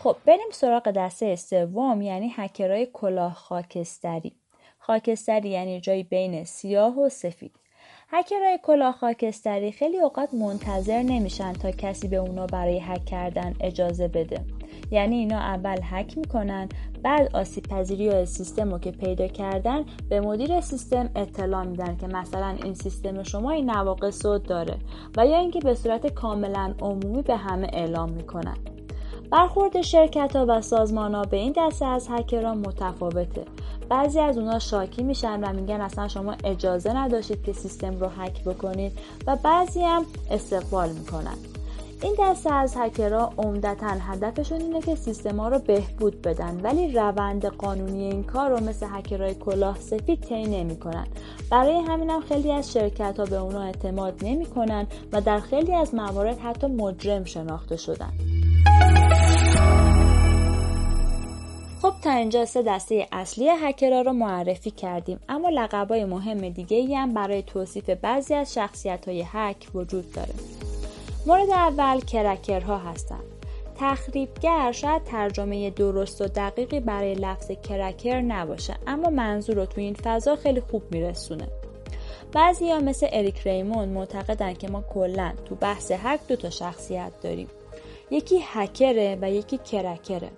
خب 0.07 0.17
بریم 0.25 0.47
سراغ 0.51 0.91
دسته 0.91 1.35
سوم 1.35 2.01
یعنی 2.01 2.33
هکرهای 2.35 2.87
کلاه 2.93 3.33
خاکستری. 3.33 4.31
خاکستری 4.79 5.49
یعنی 5.49 5.79
جایی 5.79 6.03
بین 6.03 6.43
سیاه 6.43 6.99
و 6.99 7.09
سفید. 7.09 7.51
هکرهای 8.09 8.59
کلاه 8.63 8.91
خاکستری 8.91 9.71
خیلی 9.71 9.99
اوقات 9.99 10.33
منتظر 10.33 11.01
نمیشن 11.01 11.53
تا 11.53 11.71
کسی 11.71 12.07
به 12.07 12.15
اونا 12.15 12.47
برای 12.47 12.79
هک 12.79 13.05
کردن 13.05 13.53
اجازه 13.61 14.07
بده. 14.07 14.45
یعنی 14.91 15.15
اینا 15.15 15.39
اول 15.39 15.79
هک 15.83 16.17
می‌کنن 16.17 16.69
بعد 17.03 17.35
آسیب 17.35 17.67
پذیری 17.67 18.25
سیستم 18.25 18.71
رو 18.71 18.79
که 18.79 18.91
پیدا 18.91 19.27
کردن 19.27 19.85
به 20.09 20.21
مدیر 20.21 20.61
سیستم 20.61 21.09
اطلاع 21.15 21.63
میدن 21.63 21.97
که 21.97 22.07
مثلا 22.07 22.57
این 22.63 22.73
سیستم 22.73 23.23
شما 23.23 23.51
این 23.51 23.69
نواقص 23.69 24.25
داره 24.25 24.77
و 25.17 25.27
یا 25.27 25.39
اینکه 25.39 25.59
به 25.59 25.75
صورت 25.75 26.07
کاملا 26.07 26.73
عمومی 26.81 27.21
به 27.21 27.35
همه 27.35 27.69
اعلام 27.73 28.11
می‌کنن. 28.11 28.76
برخورد 29.31 29.81
شرکت 29.81 30.35
ها 30.35 30.45
و 30.49 30.61
سازمان 30.61 31.15
ها 31.15 31.21
به 31.21 31.37
این 31.37 31.53
دسته 31.57 31.85
از 31.85 32.07
هکران 32.09 32.57
متفاوته. 32.57 33.45
بعضی 33.89 34.19
از 34.19 34.37
اونا 34.37 34.59
شاکی 34.59 35.03
میشن 35.03 35.43
و 35.43 35.53
میگن 35.53 35.81
اصلا 35.81 36.07
شما 36.07 36.35
اجازه 36.43 36.93
نداشتید 36.93 37.43
که 37.43 37.53
سیستم 37.53 37.99
رو 37.99 38.07
هک 38.07 38.43
بکنید 38.43 38.91
و 39.27 39.35
بعضی 39.35 39.81
هم 39.81 40.05
استقبال 40.31 40.89
می‌کنن. 40.89 41.37
این 42.03 42.15
دسته 42.19 42.53
از 42.53 42.73
هکرها 42.77 43.33
عمدتا 43.37 43.87
هدفشون 43.87 44.61
اینه 44.61 44.81
که 44.81 44.95
سیستما 44.95 45.47
رو 45.47 45.59
بهبود 45.59 46.21
بدن 46.21 46.59
ولی 46.63 46.93
روند 46.93 47.45
قانونی 47.45 48.03
این 48.03 48.23
کار 48.23 48.49
رو 48.49 48.63
مثل 48.63 48.87
هکرهای 48.89 49.35
کلاه 49.35 49.79
سفید 49.79 50.21
طی 50.21 50.43
نمی‌کنن. 50.43 51.07
برای 51.51 51.79
همینم 51.79 52.21
خیلی 52.21 52.51
از 52.51 52.73
شرکت 52.73 53.19
ها 53.19 53.25
به 53.25 53.35
اونا 53.35 53.61
اعتماد 53.61 54.13
نمی‌کنن 54.21 54.87
و 55.11 55.21
در 55.21 55.39
خیلی 55.39 55.73
از 55.73 55.95
موارد 55.95 56.39
حتی 56.39 56.67
مجرم 56.67 57.23
شناخته 57.23 57.77
شدن. 57.77 58.13
خب 61.81 61.93
تا 62.03 62.11
اینجا 62.11 62.45
سه 62.45 62.61
دسته 62.61 63.07
اصلی 63.11 63.49
هکرها 63.49 64.01
رو 64.01 64.13
معرفی 64.13 64.71
کردیم 64.71 65.19
اما 65.29 65.49
لقبای 65.49 66.05
مهم 66.05 66.49
دیگه 66.49 66.77
ای 66.77 66.95
هم 66.95 67.13
برای 67.13 67.41
توصیف 67.41 67.89
بعضی 67.89 68.33
از 68.33 68.53
شخصیت 68.53 69.07
های 69.07 69.25
هک 69.27 69.67
وجود 69.73 70.11
داره. 70.11 70.33
مورد 71.25 71.49
اول 71.49 71.99
کرکرها 71.99 72.77
هستند 72.77 73.23
تخریبگر 73.79 74.71
شاید 74.71 75.03
ترجمه 75.03 75.69
درست 75.69 76.21
و 76.21 76.27
دقیقی 76.27 76.79
برای 76.79 77.15
لفظ 77.15 77.51
کرکر 77.51 78.21
نباشه 78.21 78.75
اما 78.87 79.09
منظور 79.09 79.55
رو 79.55 79.65
تو 79.65 79.81
این 79.81 79.93
فضا 79.93 80.35
خیلی 80.35 80.61
خوب 80.61 80.83
میرسونه. 80.91 81.47
بعضی 82.33 82.71
ها 82.71 82.79
مثل 82.79 83.07
اریک 83.11 83.47
ریمون 83.47 83.89
معتقدن 83.89 84.53
که 84.53 84.67
ما 84.67 84.81
کلا 84.93 85.33
تو 85.45 85.55
بحث 85.55 85.91
هک 85.91 86.19
دو 86.27 86.35
تا 86.35 86.49
شخصیت 86.49 87.11
داریم. 87.21 87.47
یکی 88.11 88.39
هکره 88.43 89.17
و 89.21 89.31
یکی 89.31 89.57
کرکره. 89.57 90.29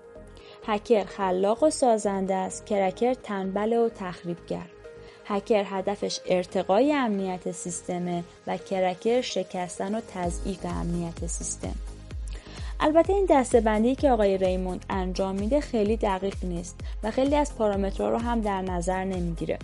هکر 0.65 1.03
خلاق 1.03 1.63
و 1.63 1.69
سازنده 1.69 2.35
است. 2.35 2.65
کرکر 2.65 3.13
تنبل 3.13 3.73
و 3.73 3.89
تخریبگر. 3.89 4.65
هکر 5.25 5.63
هدفش 5.67 6.19
ارتقای 6.25 6.93
امنیت 6.93 7.51
سیستمه 7.51 8.23
و 8.47 8.57
کرکر 8.57 9.21
شکستن 9.21 9.95
و 9.95 10.01
تضعیف 10.13 10.65
امنیت 10.65 11.25
سیستم. 11.25 11.75
البته 12.79 13.13
این 13.13 13.27
دسته 13.29 13.61
بندی 13.61 13.95
که 13.95 14.11
آقای 14.11 14.37
ریموند 14.37 14.85
انجام 14.89 15.35
میده 15.35 15.61
خیلی 15.61 15.97
دقیق 15.97 16.35
نیست 16.43 16.75
و 17.03 17.11
خیلی 17.11 17.35
از 17.35 17.55
پارامترها 17.55 18.09
رو 18.09 18.17
هم 18.17 18.41
در 18.41 18.61
نظر 18.61 19.03
نمی‌گیره. 19.03 19.59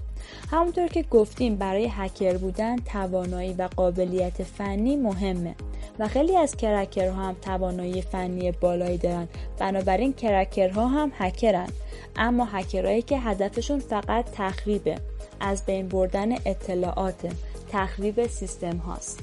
همونطور 0.51 0.87
که 0.87 1.03
گفتیم 1.03 1.55
برای 1.55 1.89
هکر 1.91 2.37
بودن 2.37 2.75
توانایی 2.75 3.53
و 3.53 3.69
قابلیت 3.75 4.43
فنی 4.43 4.95
مهمه 4.95 5.55
و 5.99 6.07
خیلی 6.07 6.37
از 6.37 6.55
کرکرها 6.55 7.23
هم 7.23 7.35
توانایی 7.41 8.01
فنی 8.01 8.51
بالایی 8.51 8.97
دارن. 8.97 9.27
بنابراین 9.59 10.13
کرکرها 10.13 10.87
هم 10.87 11.11
هکرن. 11.17 11.69
اما 12.15 12.45
هکرهایی 12.45 13.01
که 13.01 13.19
هدفشون 13.19 13.79
فقط 13.79 14.25
تخریبه 14.33 14.95
از 15.39 15.65
بین 15.65 15.87
بردن 15.87 16.31
اطلاعات 16.31 17.35
تخریب 17.71 18.27
سیستم 18.27 18.77
هاست. 18.77 19.19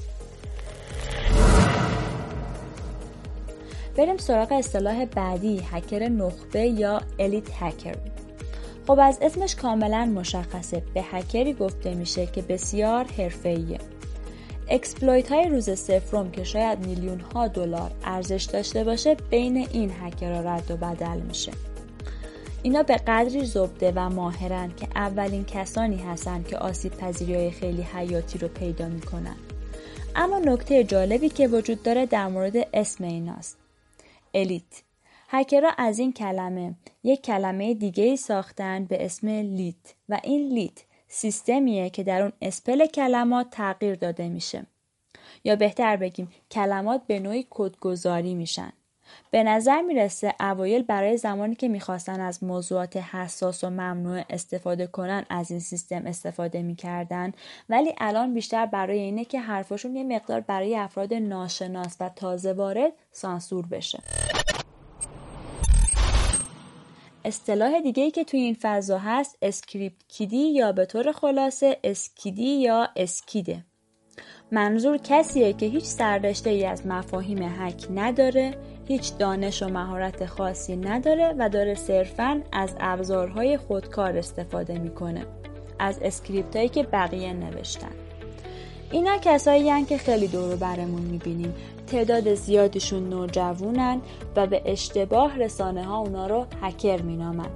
بریم 3.97 4.17
سراغ 4.17 4.51
اصطلاح 4.51 5.05
بعدی 5.05 5.61
هکر 5.71 6.09
نخبه 6.09 6.67
یا 6.67 7.01
elite 7.19 7.49
hacker 7.59 7.95
خب 8.87 8.99
از 9.01 9.19
اسمش 9.21 9.55
کاملا 9.55 10.05
مشخصه. 10.05 10.83
به 10.93 11.01
هکری 11.11 11.53
گفته 11.53 11.93
میشه 11.93 12.25
که 12.25 12.41
بسیار 12.41 13.05
حرفه‌ایه. 13.05 13.79
exploit 14.69 15.31
های 15.31 15.49
روز 15.49 15.79
صفرم 15.79 16.31
که 16.31 16.43
شاید 16.43 16.85
میلیون 16.85 17.19
ها 17.19 17.47
دلار 17.47 17.91
ارزش 18.03 18.43
داشته 18.43 18.83
باشه 18.83 19.15
بین 19.29 19.57
این 19.57 19.91
هکرها 20.01 20.41
رد 20.41 20.71
و 20.71 20.77
بدل 20.77 21.19
میشه. 21.19 21.51
اینا 22.63 22.83
به 22.83 22.95
قدری 22.95 23.45
زبده 23.45 23.93
و 23.95 24.09
ماهرن 24.09 24.71
که 24.77 24.87
اولین 24.95 25.45
کسانی 25.45 25.97
هستن 25.97 26.43
که 26.43 26.57
آسیب 26.57 26.97
پذیری 26.97 27.35
های 27.35 27.51
خیلی 27.51 27.81
حیاتی 27.81 28.39
رو 28.39 28.47
پیدا 28.47 28.87
می‌کنن. 28.87 29.35
اما 30.15 30.39
نکته 30.39 30.83
جالبی 30.83 31.29
که 31.29 31.47
وجود 31.47 31.83
داره 31.83 32.05
در 32.05 32.27
مورد 32.27 32.67
اسم 32.73 33.03
ایناست. 33.03 33.62
الیت. 34.33 34.83
هکرها 35.29 35.71
از 35.77 35.99
این 35.99 36.13
کلمه 36.13 36.75
یک 37.03 37.21
کلمه 37.21 37.73
دیگه 37.73 38.03
ای 38.03 38.17
ساختن 38.17 38.85
به 38.85 39.05
اسم 39.05 39.27
لیت 39.27 39.95
و 40.09 40.19
این 40.23 40.53
لیت 40.53 40.83
سیستمیه 41.07 41.89
که 41.89 42.03
در 42.03 42.21
اون 42.21 42.31
اسپل 42.41 42.85
کلمات 42.85 43.49
تغییر 43.49 43.95
داده 43.95 44.29
میشه. 44.29 44.65
یا 45.43 45.55
بهتر 45.55 45.97
بگیم 45.97 46.31
کلمات 46.51 47.01
به 47.07 47.19
نوعی 47.19 47.47
کدگذاری 47.49 48.33
میشن. 48.33 48.73
به 49.31 49.43
نظر 49.43 49.81
می‌رسه 49.81 50.33
اوایل 50.39 50.83
برای 50.83 51.17
زمانی 51.17 51.55
که 51.55 51.67
می‌خواستن 51.67 52.19
از 52.19 52.43
موضوعات 52.43 52.97
حساس 52.97 53.63
و 53.63 53.69
ممنوع 53.69 54.23
استفاده 54.29 54.87
کنن 54.87 55.25
از 55.29 55.51
این 55.51 55.59
سیستم 55.59 56.05
استفاده 56.05 56.61
می‌کردن. 56.61 57.31
ولی 57.69 57.95
الان 57.97 58.33
بیشتر 58.33 58.65
برای 58.65 58.99
اینه 58.99 59.25
که 59.25 59.39
حرفشون 59.39 59.95
یه 59.95 60.03
مقدار 60.03 60.39
برای 60.39 60.75
افراد 60.75 61.13
ناشناس 61.13 61.97
و 61.99 62.09
تازه 62.09 62.53
وارد 62.53 62.93
سانسور 63.11 63.65
بشه. 63.65 63.99
اصطلاح 67.25 67.81
دیگه 67.81 68.03
ای 68.03 68.11
که 68.11 68.23
توی 68.23 68.39
این 68.39 68.57
فضا 68.61 68.97
هست 68.97 69.37
script 69.41 70.07
kiddie 70.07 70.37
یا 70.37 70.71
به 70.71 70.85
طور 70.85 71.11
خلاصه 71.11 71.77
skiddie 71.83 72.55
یا 72.55 72.89
skid 72.95 73.42
ه. 73.42 73.65
منظور 74.51 74.97
کسیه 74.97 75.53
که 75.53 75.65
هیچ 75.65 75.83
سررشته 75.83 76.49
ای 76.49 76.65
از 76.65 76.87
مفاهیم 76.87 77.41
هک 77.41 77.87
نداره. 77.95 78.57
هیچ 78.87 79.17
دانش 79.17 79.63
و 79.63 79.67
مهارت 79.67 80.25
خاصی 80.25 80.75
نداره 80.75 81.35
و 81.37 81.49
داره 81.49 81.75
صرفا 81.75 82.41
از 82.51 82.69
ابزارهای 82.79 83.57
خودکار 83.57 84.17
استفاده 84.17 84.79
می‌کنه 84.79 85.25
از 85.79 85.99
اسکریپت 86.01 86.55
هایی 86.55 86.69
که 86.69 86.83
بقیه 86.83 87.33
نوشتن. 87.33 87.91
اینا 88.91 89.17
کسایی 89.17 89.69
هن 89.69 89.85
که 89.85 89.97
خیلی 89.97 90.27
دور 90.27 90.55
برمون 90.55 91.01
می‌بینیم. 91.01 91.53
تعداد 91.87 92.33
زیادشون 92.33 93.09
نوجوونن 93.09 94.01
و 94.35 94.47
به 94.47 94.61
اشتباه 94.65 95.39
رسانه 95.39 95.83
ها 95.83 95.97
اونا 95.97 96.27
رو 96.27 96.45
هکر 96.61 97.01
مینامن. 97.01 97.49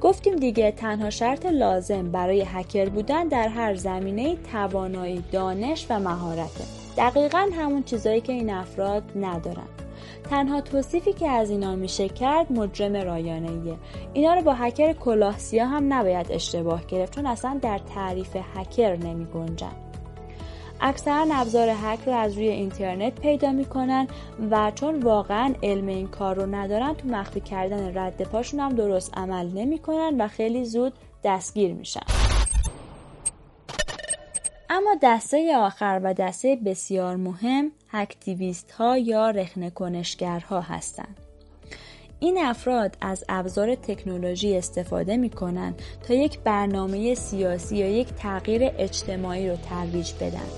گفتیم 0.00 0.36
دیگه 0.36 0.70
تنها 0.70 1.10
شرط 1.10 1.46
لازم 1.46 2.10
برای 2.10 2.44
هکر 2.46 2.88
بودن 2.88 3.28
در 3.28 3.48
هر 3.48 3.74
زمینه 3.74 4.36
توانایی 4.52 5.24
دانش 5.32 5.86
و 5.90 5.98
مهارته. 5.98 6.64
دقیقا 6.96 7.48
همون 7.52 7.82
چیزایی 7.82 8.20
که 8.20 8.32
این 8.32 8.50
افراد 8.50 9.02
ندارن. 9.16 9.68
تنها 10.30 10.60
توصیفی 10.60 11.12
که 11.12 11.28
از 11.28 11.50
اینا 11.50 11.76
میشه 11.76 12.08
کرد 12.08 12.52
مجرم 12.52 12.96
رایانهیه 12.96 13.76
اینا 14.12 14.34
رو 14.34 14.42
با 14.42 14.54
هکر 14.54 14.92
کلاه 14.92 15.36
هم 15.60 15.92
نباید 15.92 16.32
اشتباه 16.32 16.86
گرفت 16.86 17.14
چون 17.14 17.26
اصلا 17.26 17.58
در 17.62 17.78
تعریف 17.78 18.36
هکر 18.54 18.96
نمی 18.96 19.24
گنجن. 19.24 19.72
اکثرا 20.80 21.26
ابزار 21.32 21.68
هک 21.68 21.98
رو 22.06 22.12
از 22.12 22.34
روی 22.34 22.48
اینترنت 22.48 23.20
پیدا 23.20 23.52
می‌کنن 23.52 24.08
و 24.50 24.72
چون 24.74 25.02
واقعا 25.02 25.54
علم 25.62 25.86
این 25.86 26.08
کار 26.08 26.36
رو 26.36 26.54
ندارن 26.54 26.94
تو 26.94 27.08
مخفی 27.08 27.40
کردن 27.40 27.98
رد 27.98 28.22
پاشون 28.22 28.60
هم 28.60 28.74
درست 28.74 29.18
عمل 29.18 29.46
نمی‌کنن 29.46 30.20
و 30.20 30.28
خیلی 30.28 30.64
زود 30.64 30.92
دستگیر 31.24 31.74
میشن 31.74 32.00
اما 34.70 34.94
دسته 35.02 35.56
آخر 35.56 36.00
و 36.04 36.14
دسته 36.14 36.58
بسیار 36.64 37.16
مهم 37.16 37.72
اکتیویست 37.92 38.70
ها 38.70 38.98
یا 38.98 39.30
رخنه 39.30 39.70
کنشگرها 39.70 40.60
هستند. 40.60 41.16
این 42.20 42.38
افراد 42.38 42.96
از 43.00 43.24
ابزار 43.28 43.74
تکنولوژی 43.74 44.56
استفاده 44.56 45.16
می 45.16 45.30
کنند 45.30 45.82
تا 46.08 46.14
یک 46.14 46.38
برنامه 46.38 47.14
سیاسی 47.14 47.76
یا 47.76 47.88
یک 47.88 48.08
تغییر 48.08 48.62
اجتماعی 48.78 49.48
رو 49.48 49.56
ترویج 49.56 50.12
بدن. 50.12 50.48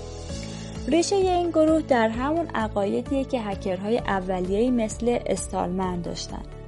ریشه 0.87 1.15
این 1.15 1.49
گروه 1.49 1.81
در 1.81 2.09
همون 2.09 2.47
عقایدیه 2.55 3.23
که 3.23 3.41
هکرهای 3.41 3.97
اولیه‌ای 3.97 4.71
مثل 4.71 5.19
استالمن 5.25 6.01
داشتند. 6.01 6.58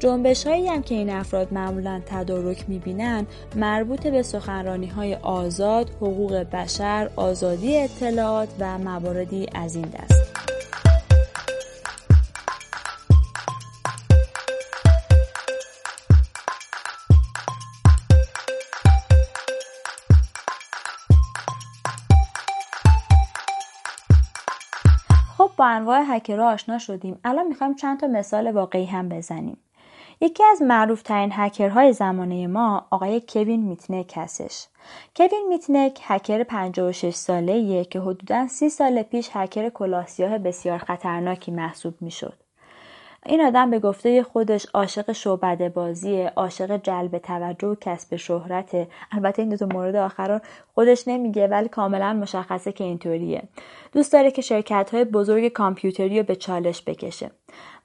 جنبش 0.00 0.46
هایی 0.46 0.68
هم 0.68 0.82
که 0.82 0.94
این 0.94 1.10
افراد 1.10 1.52
معمولا 1.52 2.02
تدارک 2.06 2.64
می‌بینن 2.68 3.26
مربوط 3.56 4.06
به 4.06 4.22
سخنرانی 4.22 4.86
های 4.86 5.14
آزاد، 5.14 5.90
حقوق 5.90 6.32
بشر، 6.32 7.10
آزادی 7.16 7.78
اطلاعات 7.78 8.48
و 8.58 8.78
مواردی 8.78 9.46
از 9.54 9.76
این 9.76 9.84
دست. 9.84 10.40
خب 25.38 25.50
با 25.56 25.66
انواع 25.66 26.02
هکرها 26.06 26.52
آشنا 26.52 26.78
شدیم 26.78 27.18
الان 27.24 27.46
می‌خوایم 27.46 27.74
چند 27.74 28.00
تا 28.00 28.06
مثال 28.06 28.50
واقعی 28.50 28.86
هم 28.86 29.08
بزنیم 29.08 29.56
یکی 30.22 30.44
از 30.44 30.62
معروف 30.62 31.02
ترین 31.02 31.30
هکرهای 31.32 31.92
زمانه 31.92 32.46
ما 32.46 32.86
آقای 32.90 33.22
کوین 33.28 33.62
میتنک 33.62 34.12
هستش. 34.16 34.66
کوین 35.16 35.46
میتنک 35.48 36.00
هکر 36.02 36.42
56 36.44 37.14
ساله 37.14 37.52
ایه 37.52 37.84
که 37.84 38.00
حدودا 38.00 38.48
30 38.48 38.68
سال 38.68 39.02
پیش 39.02 39.30
هکر 39.32 39.68
کلاسیاه 39.68 40.38
بسیار 40.38 40.78
خطرناکی 40.78 41.50
محسوب 41.50 41.94
می‌شد. 42.00 42.39
این 43.26 43.40
آدم 43.40 43.70
به 43.70 43.78
گفته 43.78 44.22
خودش 44.22 44.66
عاشق 44.74 45.12
شعبده 45.12 45.68
بازی 45.68 46.22
عاشق 46.22 46.76
جلب 46.82 47.18
توجه 47.18 47.68
و 47.68 47.74
کسب 47.80 48.16
شهرته. 48.16 48.88
البته 49.12 49.42
این 49.42 49.54
دو 49.54 49.66
مورد 49.66 49.96
آخر 49.96 50.40
خودش 50.74 51.08
نمیگه 51.08 51.48
ولی 51.48 51.68
کاملا 51.68 52.12
مشخصه 52.12 52.72
که 52.72 52.84
اینطوریه. 52.84 53.42
دوست 53.92 54.12
داره 54.12 54.30
که 54.30 54.42
شرکت 54.42 54.90
های 54.94 55.04
بزرگ 55.04 55.48
کامپیوتری 55.48 56.18
رو 56.18 56.24
به 56.24 56.36
چالش 56.36 56.82
بکشه. 56.86 57.30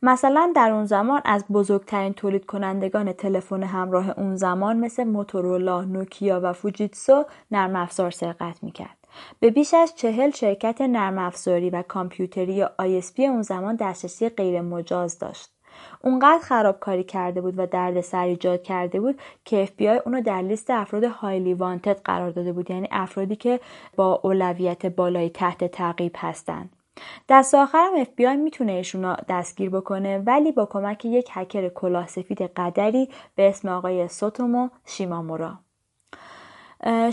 مثلا 0.02 0.52
در 0.56 0.71
اون 0.71 0.86
زمان 0.86 1.21
از 1.26 1.45
بزرگترین 1.48 2.13
تولید 2.13 2.45
کنندگان 2.45 3.13
تلفن 3.13 3.63
همراه 3.63 4.19
اون 4.19 4.36
زمان 4.36 4.78
مثل 4.78 5.04
موتورولا، 5.04 5.82
نوکیا 5.82 6.39
و 6.43 6.54
فوجیتسو 6.54 7.26
نرم 7.52 7.76
افزار 7.76 8.12
سرقت 8.12 8.63
می‌کرد. 8.63 8.98
به 9.39 9.49
بیش 9.49 9.73
از 9.73 9.95
چهل 9.95 10.32
شرکت 10.32 10.82
نرم 10.82 11.17
افزاری 11.17 11.69
و 11.69 11.82
کامپیوتری 11.82 12.54
یا 12.54 12.71
ISP 12.82 13.19
اون 13.19 13.41
زمان 13.41 13.75
دسترسی 13.75 14.30
غیر 14.30 14.62
مجاز 14.62 15.19
داشت. 15.19 15.56
اونقدر 16.01 16.39
خرابکاری 16.43 17.04
کرده 17.04 17.41
بود 17.41 17.60
و 17.60 17.65
درد 17.65 18.01
سر 18.01 18.23
ایجاد 18.25 18.63
کرده 18.63 18.99
بود 18.99 19.21
که 19.45 19.65
FBI 19.65 20.01
اونو 20.06 20.21
در 20.21 20.41
لیست 20.41 20.69
افراد 20.69 21.04
هایلی 21.04 21.54
وانتد 21.54 22.01
قرار 22.04 22.32
داده 22.32 22.54
بود 22.54 22.71
یعنی 22.71 22.88
افرادی 22.91 23.36
که 23.36 23.60
با 23.95 24.19
اولویت 24.23 24.86
بالای 24.86 25.30
تحت 25.30 25.63
تعقیب 25.63 26.12
هستند. 26.17 26.75
دست 27.30 27.56
آخرم 27.56 28.04
FBI 28.04 28.38
می‌تونه 28.43 28.71
ایشون 28.71 29.15
دستگیر 29.30 29.69
بکنه 29.69 30.17
ولی 30.17 30.51
با 30.51 30.65
کمک 30.65 31.06
یک 31.06 31.30
هکر 31.32 31.69
کلاه 31.69 32.08
سفید 32.08 32.41
قدری 32.41 33.10
به 33.36 33.49
اسم 33.49 33.69
آقای 33.69 34.08
سوتومو 34.08 34.69
شیمامورا 34.86 35.60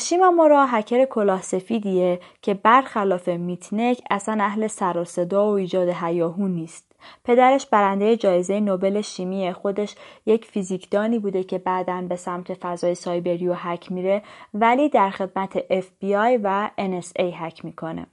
شیمامورا 0.00 0.66
هکر 0.66 1.04
کلاه 1.04 1.42
سفیدیه 1.42 2.20
که 2.42 2.54
برخلاف 2.54 3.28
میتنک 3.28 4.00
اصلا 4.10 4.44
اهل 4.44 4.66
سر 4.66 4.98
و 4.98 5.04
صدا 5.04 5.46
و 5.46 5.54
ایجاد 5.54 5.88
هیاهو 5.88 6.48
نیست. 6.48 6.92
پدرش 7.24 7.66
برنده 7.66 8.16
جایزه 8.16 8.60
نوبل 8.60 9.00
شیمی 9.00 9.52
خودش 9.52 9.94
یک 10.26 10.44
فیزیکدانی 10.44 11.18
بوده 11.18 11.44
که 11.44 11.58
بعدا 11.58 12.02
به 12.08 12.16
سمت 12.16 12.54
فضای 12.54 12.94
سایبری 12.94 13.48
و 13.48 13.54
هک 13.54 13.92
میره 13.92 14.22
ولی 14.54 14.88
در 14.88 15.10
خدمت 15.10 15.58
FBI 15.58 16.40
و 16.42 16.70
NSA 16.78 17.20
هک 17.34 17.64
می‌کنه. 17.64 18.06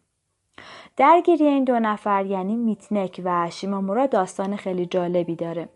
درگیری 0.98 1.46
این 1.46 1.64
دو 1.64 1.80
نفر 1.80 2.26
یعنی 2.26 2.56
میتنک 2.56 3.22
و 3.24 3.50
شیمامورا 3.52 4.06
داستان 4.06 4.56
خیلی 4.56 4.86
جالبی 4.86 5.36
داره. 5.36 5.70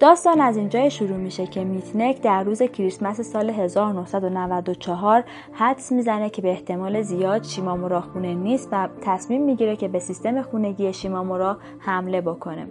داستان 0.00 0.40
از 0.40 0.56
اینجای 0.56 0.90
شروع 0.90 1.16
میشه 1.16 1.46
که 1.46 1.64
میتنک 1.64 2.22
در 2.22 2.44
روز 2.44 2.62
کریسمس 2.62 3.20
سال 3.20 3.50
1994 3.50 5.24
حدس 5.52 5.92
می‌زنه 5.92 6.30
که 6.30 6.42
به 6.42 6.50
احتمال 6.50 7.02
زیاد 7.02 7.42
شیمامورا 7.42 8.00
خونه 8.00 8.34
نیست 8.34 8.68
و 8.72 8.88
تصمیم 9.00 9.42
می‌گیره 9.42 9.76
که 9.76 9.88
به 9.88 9.98
سیستم 9.98 10.42
خونگی 10.42 10.92
شیمامورا 10.92 11.58
حمله 11.78 12.20
بکنه. 12.20 12.66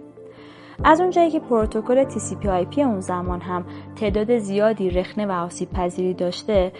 از 0.84 1.00
اونجایی 1.00 1.30
که 1.30 1.40
پروتکل 1.40 2.04
TCP/IP 2.04 2.78
اون 2.78 3.00
زمان 3.00 3.40
هم 3.40 3.64
تعداد 3.96 4.38
زیادی 4.38 4.90
رخنه 4.90 5.26
و 5.26 5.30
آسیب 5.30 5.70
پذیری 5.70 6.14
داشته 6.14 6.72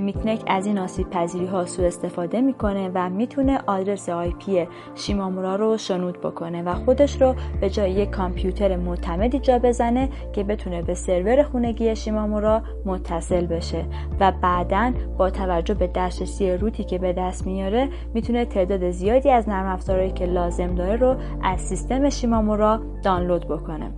میتنک 0.00 0.42
از 0.46 0.66
این 0.66 0.78
آسیب 0.78 1.10
پذیری 1.10 1.46
ها 1.46 1.66
سو 1.66 1.82
استفاده 1.82 2.40
می‌کنه 2.40 2.90
و 2.94 3.10
می‌تونه 3.10 3.60
آدرس 3.66 4.08
آیپی 4.08 4.66
شیمامورا 4.94 5.56
رو 5.56 5.76
شنود 5.76 6.20
بکنه 6.20 6.62
و 6.62 6.74
خودش 6.74 7.22
رو 7.22 7.34
به 7.60 7.70
جای 7.70 7.90
یک 7.90 8.10
کامپیوتر 8.10 8.76
معتمدی 8.76 9.38
جا 9.38 9.58
بزنه 9.58 10.08
که 10.32 10.44
بتونه 10.44 10.82
به 10.82 10.94
سرور 10.94 11.42
خونگی 11.42 11.96
شیمامورا 11.96 12.62
متصل 12.86 13.46
بشه 13.46 13.84
و 14.20 14.32
بعدا 14.42 14.92
با 15.18 15.30
توجه 15.30 15.74
به 15.74 15.90
دسترسی 15.94 16.52
روتی 16.52 16.84
که 16.84 16.98
به 16.98 17.12
دست 17.12 17.46
میاره 17.46 17.88
می‌تونه 18.14 18.44
تعداد 18.44 18.90
زیادی 18.90 19.30
از 19.30 19.48
نرم 19.48 19.66
افزارهایی 19.66 20.10
که 20.10 20.26
لازم 20.26 20.74
داره 20.74 20.96
رو 20.96 21.16
از 21.42 21.60
سیستم 21.60 22.08
شیمامورا 22.08 22.80
دانلود 23.04 23.41
بکنه 23.44 23.90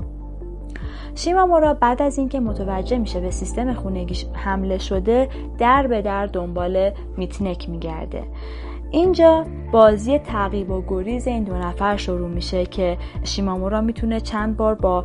شیمامورا 1.14 1.74
بعد 1.74 2.02
از 2.02 2.18
اینکه 2.18 2.40
متوجه 2.40 2.98
میشه 2.98 3.20
به 3.20 3.30
سیستم 3.30 3.72
خونگیش 3.72 4.26
حمله 4.32 4.78
شده 4.78 5.28
در 5.58 5.86
به 5.86 6.02
در 6.02 6.26
دنبال 6.26 6.90
میتنک 7.16 7.68
میگرده. 7.68 8.24
اینجا 8.90 9.46
بازی 9.72 10.18
تعقیب 10.18 10.70
و 10.70 10.82
گریز 10.88 11.26
این 11.26 11.44
دو 11.44 11.54
نفر 11.54 11.96
شروع 11.96 12.28
میشه 12.28 12.66
که 12.66 12.98
شیمامورا 13.22 13.80
می‌تونه 13.80 14.20
چند 14.20 14.56
بار 14.56 14.74
با 14.74 15.04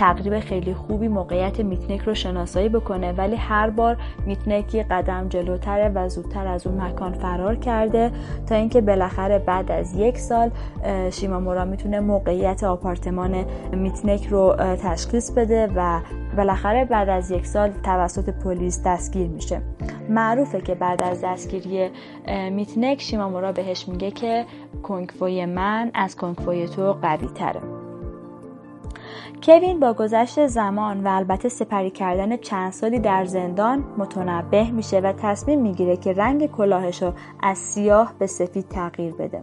تقریب 0.00 0.40
خیلی 0.40 0.74
خوبی 0.74 1.08
موقعیت 1.08 1.60
میتنک 1.60 2.00
رو 2.00 2.14
شناسایی 2.14 2.68
بکنه 2.68 3.12
ولی 3.12 3.36
هر 3.36 3.70
بار 3.70 3.96
میتنک 4.26 4.74
یه 4.74 4.86
قدم 4.90 5.28
جلوتره 5.28 5.88
و 5.88 6.08
زودتر 6.08 6.46
از 6.46 6.66
اون 6.66 6.80
مکان 6.80 7.12
فرار 7.12 7.56
کرده 7.56 8.10
تا 8.46 8.54
اینکه 8.54 8.80
بالاخره 8.80 9.38
بعد 9.38 9.72
از 9.72 9.94
یک 9.96 10.18
سال 10.18 10.50
شیمامورا 11.10 11.64
می‌تونه 11.64 12.00
موقعیت 12.00 12.64
آپارتمان 12.64 13.44
میتنک 13.72 14.26
رو 14.26 14.56
تشخیص 14.58 15.30
بده 15.30 15.68
و 15.76 16.00
بالاخره 16.36 16.84
بعد 16.84 17.08
از 17.08 17.30
یک 17.30 17.46
سال 17.46 17.70
توسط 17.82 18.30
پلیس 18.30 18.82
دستگیر 18.86 19.28
میشه. 19.28 19.62
معروفه 20.08 20.60
که 20.60 20.74
بعد 20.74 21.02
از 21.02 21.20
دستگیری 21.24 21.90
میتنک 22.50 23.00
شیمامورا 23.00 23.52
بهش 23.52 23.88
میگه 23.88 24.10
که 24.10 24.44
کنگفوی 24.82 25.46
من 25.46 25.90
از 25.94 26.16
کنگفوی 26.16 26.68
تو 26.68 26.92
قوی 26.92 27.26
تره 27.26 27.79
کوین 29.42 29.80
با 29.80 29.92
گذشت 29.92 30.46
زمان 30.46 31.06
و 31.06 31.08
البته 31.08 31.48
سپری 31.48 31.90
کردن 31.90 32.36
چند 32.36 32.72
سالی 32.72 32.98
در 32.98 33.24
زندان 33.24 33.84
متنبه 33.98 34.70
میشه 34.70 35.00
و 35.00 35.12
تصمیم 35.12 35.62
می‌گیره 35.62 35.96
که 35.96 36.12
رنگ 36.12 36.50
کلاهش 36.50 37.02
رو 37.02 37.12
از 37.42 37.58
سیاه 37.58 38.14
به 38.18 38.26
سفید 38.26 38.68
تغییر 38.68 39.14
بده. 39.14 39.42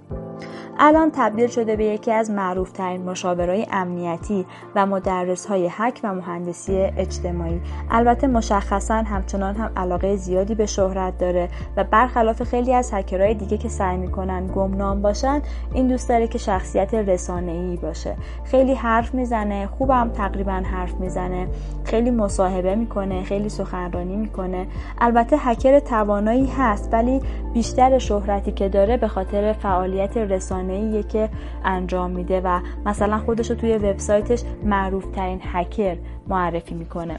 الان 0.80 1.12
تبدیل 1.16 1.48
شده 1.48 1.76
به 1.76 1.86
یکی 1.86 2.12
از 2.12 2.32
معروفترین 2.32 3.02
مشاورای 3.02 3.68
امنیتی 3.72 4.46
و 4.76 4.86
مدرس 4.86 5.46
های 5.46 5.68
حک 5.68 6.00
و 6.04 6.14
مهندسی 6.14 6.78
اجتماعی 6.78 7.62
البته 7.92 8.28
مشخصا 8.28 8.96
همچنان 8.96 9.56
هم 9.56 9.72
علاقه 9.78 10.16
زیادی 10.16 10.56
به 10.56 10.66
شهرت 10.66 11.18
داره 11.18 11.50
و 11.78 11.84
برخلاف 11.84 12.44
خیلی 12.44 12.74
از 12.74 12.94
هکرهای 12.94 13.34
دیگه 13.34 13.58
که 13.58 13.70
سعی 13.70 13.98
می‌کنن 13.98 14.48
گمنام 14.48 15.02
باشن 15.02 15.42
این 15.74 15.88
دوست 15.88 16.10
داره 16.10 16.28
که 16.28 16.38
شخصیت 16.38 16.94
رسانه‌ای 16.94 17.78
باشه 17.78 18.16
خیلی 18.44 18.74
حرف 18.74 19.14
می‌زنه 19.14 19.57
خوبم 19.65 20.10
تقریبا 20.10 20.52
حرف 20.52 20.93
می‌زنه 20.93 21.48
خیلی 21.86 22.12
مصاحبه 22.12 22.76
می‌کنه 22.76 23.24
خیلی 23.24 23.50
سخنرانی 23.50 24.15
می‌کنه 24.15 24.67
البته 24.98 25.38
هکر 25.39 25.80
توانایی 25.80 26.48
هست 26.58 26.93
ولی 26.93 27.22
بیشتر 27.54 28.00
شهرتی 28.00 28.52
که 28.52 28.70
داره 28.70 28.98
به 28.98 29.08
خاطر 29.08 29.54
فعالیت 29.54 30.17
رسانه‌ای 30.17 31.04
که 31.04 31.30
انجام 31.63 32.12
میده 32.12 32.41
و 32.41 32.60
مثلا 32.86 33.20
خودش 33.20 33.50
رو 33.50 33.56
توی 33.56 33.78
وبسایتش 33.78 34.43
معروف 34.63 35.06
ترین 35.15 35.39
هکر 35.43 35.98
معرفی 36.28 36.76
می‌کنه 36.76 37.17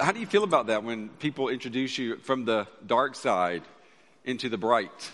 How 0.00 0.12
do 0.12 0.18
you 0.18 0.26
feel 0.26 0.44
about 0.44 0.66
that 0.66 0.84
when 0.84 1.08
people 1.18 1.48
introduce 1.48 1.96
you 1.98 2.16
from 2.28 2.44
the 2.44 2.66
dark 2.86 3.14
side 3.14 3.62
into 4.26 4.48
the 4.48 4.58
bright? 4.58 5.12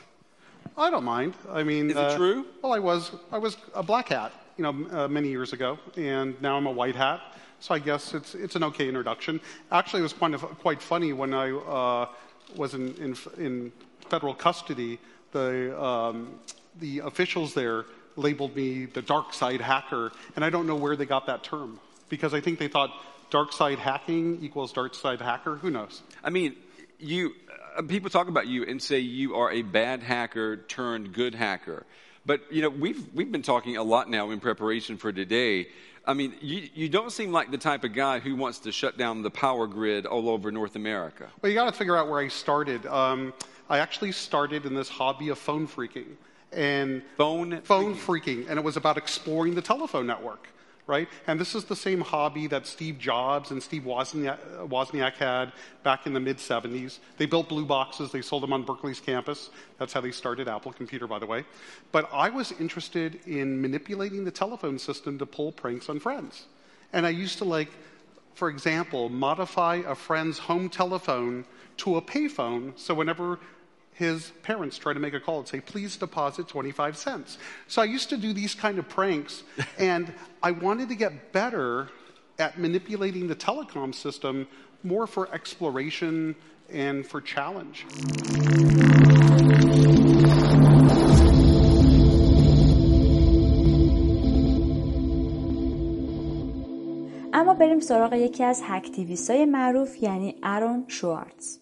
I 0.76 0.90
don't 0.90 1.04
mind. 1.04 1.35
I 1.50 1.62
mean, 1.62 1.90
Is 1.90 1.96
it 1.96 1.98
uh, 1.98 2.16
true? 2.16 2.46
Well, 2.62 2.72
I 2.72 2.78
was 2.78 3.12
I 3.33 3.38
was 3.38 3.56
a 3.74 3.83
black 3.83 4.09
hat, 4.09 4.33
you 4.56 4.62
know, 4.64 4.87
uh, 4.90 5.09
many 5.09 5.28
years 5.28 5.52
ago, 5.52 5.78
and 5.96 6.40
now 6.40 6.56
I'm 6.56 6.66
a 6.66 6.70
white 6.70 6.96
hat. 6.96 7.20
So 7.61 7.74
I 7.74 7.78
guess 7.78 8.14
it's 8.14 8.35
it's 8.35 8.56
an 8.56 8.64
okay 8.64 8.88
introduction. 8.88 9.40
Actually, 9.70 10.00
it 10.00 10.04
was 10.04 10.12
kind 10.14 10.35
of 10.35 10.42
quite 10.61 10.80
funny 10.80 11.12
when 11.12 11.35
I 11.35 11.50
uh, 11.52 12.06
was 12.56 12.74
in, 12.74 12.94
in 12.96 13.16
in 13.38 13.72
federal 14.09 14.35
custody. 14.35 14.98
The 15.33 15.78
um, 15.80 16.40
the 16.78 17.00
officials 17.00 17.54
there 17.54 17.85
labeled 18.16 18.56
me 18.56 18.87
the 18.87 19.02
dark 19.02 19.33
side 19.33 19.61
hacker, 19.61 20.12
and 20.37 20.44
I 20.44 20.50
don't 20.50 20.66
know 20.66 20.76
where 20.76 20.96
they 20.96 21.06
got 21.06 21.26
that 21.26 21.42
term 21.42 21.78
because 22.09 22.35
I 22.35 22.40
think 22.40 22.59
they 22.59 22.68
thought 22.68 22.90
dark 23.30 23.52
side 23.52 23.78
hacking 23.78 24.42
equals 24.42 24.72
dark 24.72 24.94
side 24.94 25.20
hacker. 25.20 25.56
Who 25.56 25.70
knows? 25.70 26.02
I 26.24 26.30
mean, 26.30 26.56
you 26.98 27.35
people 27.88 28.11
talk 28.11 28.28
about 28.28 28.46
you 28.46 28.64
and 28.64 28.83
say 28.83 28.98
you 28.98 29.35
are 29.35 29.50
a 29.50 29.62
bad 29.62 30.02
hacker 30.02 30.56
turned 30.56 31.12
good 31.12 31.35
hacker. 31.35 31.85
But 32.26 32.40
you 32.52 32.62
know, 32.62 32.68
we've 32.70 33.02
we've 33.14 33.30
been 33.33 33.42
talking 33.42 33.76
a 33.76 33.83
lot 33.83 34.11
now 34.11 34.30
in 34.30 34.40
preparation 34.40 34.96
for 34.96 35.12
today. 35.12 35.68
I 36.06 36.14
mean, 36.14 36.35
you 36.40 36.68
you 36.74 36.88
don't 36.88 37.12
seem 37.12 37.33
like 37.33 37.50
the 37.50 37.59
type 37.59 37.85
of 37.85 37.94
guy 37.94 38.20
who 38.20 38.37
wants 38.37 38.61
to 38.61 38.72
shut 38.72 38.98
down 38.98 39.22
the 39.22 39.30
power 39.30 39.66
grid 39.66 40.06
all 40.06 40.28
over 40.28 40.50
North 40.50 40.76
America. 40.76 41.28
Well, 41.42 41.50
you 41.50 41.56
got 41.56 41.70
to 41.70 41.76
figure 41.76 41.96
out 41.96 42.09
where 42.09 42.20
I 42.20 42.28
started. 42.28 42.87
Um, 42.87 43.33
I 43.68 43.78
actually 43.78 44.12
started 44.12 44.66
in 44.66 44.74
this 44.74 44.88
hobby 44.88 45.28
of 45.28 45.38
phone 45.38 45.66
freaking 45.66 46.16
and 46.52 47.02
Phone 47.16 47.61
phone 47.62 47.94
freaking, 47.94 48.48
and 48.48 48.59
it 48.59 48.64
was 48.64 48.76
about 48.76 48.96
exploring 48.96 49.54
the 49.54 49.62
telephone 49.62 50.06
network, 50.06 50.48
right? 50.86 51.08
And 51.26 51.40
this 51.40 51.54
is 51.54 51.64
the 51.64 51.76
same 51.76 52.00
hobby 52.00 52.46
that 52.48 52.66
Steve 52.66 52.98
Jobs 52.98 53.50
and 53.50 53.62
Steve 53.62 53.82
Wozniak, 53.82 54.38
Wozniak 54.68 55.14
had 55.14 55.52
back 55.82 56.06
in 56.06 56.12
the 56.12 56.20
mid 56.20 56.38
70s. 56.38 56.98
They 57.16 57.26
built 57.26 57.48
blue 57.48 57.64
boxes. 57.64 58.10
They 58.10 58.22
sold 58.22 58.42
them 58.42 58.52
on 58.52 58.64
Berkeley's 58.64 59.00
campus. 59.00 59.50
That's 59.78 59.92
how 59.92 60.00
they 60.00 60.10
started 60.10 60.48
Apple 60.48 60.72
Computer, 60.72 61.06
by 61.06 61.18
the 61.18 61.26
way. 61.26 61.44
But 61.92 62.08
I 62.12 62.30
was 62.30 62.52
interested 62.52 63.20
in 63.26 63.60
manipulating 63.60 64.24
the 64.24 64.30
telephone 64.30 64.78
system 64.78 65.18
to 65.18 65.26
pull 65.26 65.52
pranks 65.52 65.88
on 65.88 66.00
friends, 66.00 66.46
and 66.92 67.06
I 67.06 67.10
used 67.10 67.38
to 67.38 67.44
like 67.44 67.70
for 68.34 68.48
example, 68.48 69.08
modify 69.08 69.82
a 69.86 69.94
friend's 69.94 70.38
home 70.38 70.70
telephone 70.70 71.44
to 71.78 71.96
a 71.96 72.02
payphone 72.02 72.72
so 72.78 72.94
whenever 72.94 73.38
his 73.99 74.31
parents 74.43 74.77
try 74.77 74.93
to 74.93 74.99
make 74.99 75.13
a 75.13 75.19
call 75.19 75.39
and 75.39 75.47
say, 75.47 75.61
please 75.61 75.95
deposit 75.95 76.47
25 76.47 76.97
cents. 76.97 77.38
So 77.67 77.81
I 77.81 77.85
used 77.85 78.09
to 78.09 78.17
do 78.17 78.33
these 78.33 78.53
kind 78.53 78.77
of 78.77 78.89
pranks, 78.89 79.43
and 79.79 80.13
I 80.43 80.51
wanted 80.51 80.89
to 80.89 80.95
get 80.95 81.31
better 81.31 81.89
at 82.38 82.59
manipulating 82.59 83.27
the 83.27 83.35
telecom 83.35 83.95
system 83.95 84.47
more 84.83 85.07
for 85.07 85.33
exploration 85.33 86.35
and 86.69 87.07
for 87.07 87.21
challenge. 87.21 87.85
اما 97.33 97.53
بریم 97.53 97.79
سراغ 97.79 98.13
یکی 98.13 98.43
از 98.43 98.61
هکتیویست 98.65 99.31
های 99.31 99.45
معروف 99.45 100.03
یعنی 100.03 100.35
ارون 100.43 100.85
شوارتز 100.88 101.59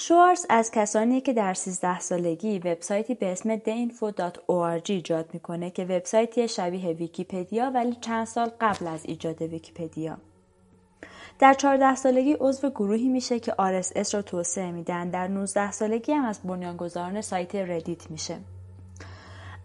شوارتز 0.00 0.46
از 0.48 0.70
کسانی 0.70 1.20
که 1.20 1.32
در 1.32 1.54
13 1.54 2.00
سالگی 2.00 2.58
وبسایتی 2.58 3.14
به 3.14 3.32
اسم 3.32 3.56
theinfo.org 3.56 4.90
ایجاد 4.90 5.30
می‌کنه 5.32 5.70
که 5.70 5.84
وبسایتی 5.84 6.48
شبیه 6.48 6.92
ویکیپدیا 6.92 7.70
ولی 7.74 7.96
چند 8.00 8.26
سال 8.26 8.50
قبل 8.60 8.86
از 8.86 9.04
ایجاد 9.04 9.42
ویکیپدیا. 9.42 10.16
در 11.38 11.54
14 11.54 11.94
سالگی 11.94 12.36
عضو 12.40 12.70
گروهی 12.70 13.08
میشه 13.08 13.40
که 13.40 13.52
RSS 13.52 14.14
را 14.14 14.22
توسعه 14.22 14.70
میدن. 14.70 15.10
در 15.10 15.28
19 15.28 15.72
سالگی 15.72 16.12
هم 16.12 16.24
از 16.24 16.40
بنیانگذاران 16.44 17.20
سایت 17.20 17.54
Reddit 17.54 18.10
میشه. 18.10 18.36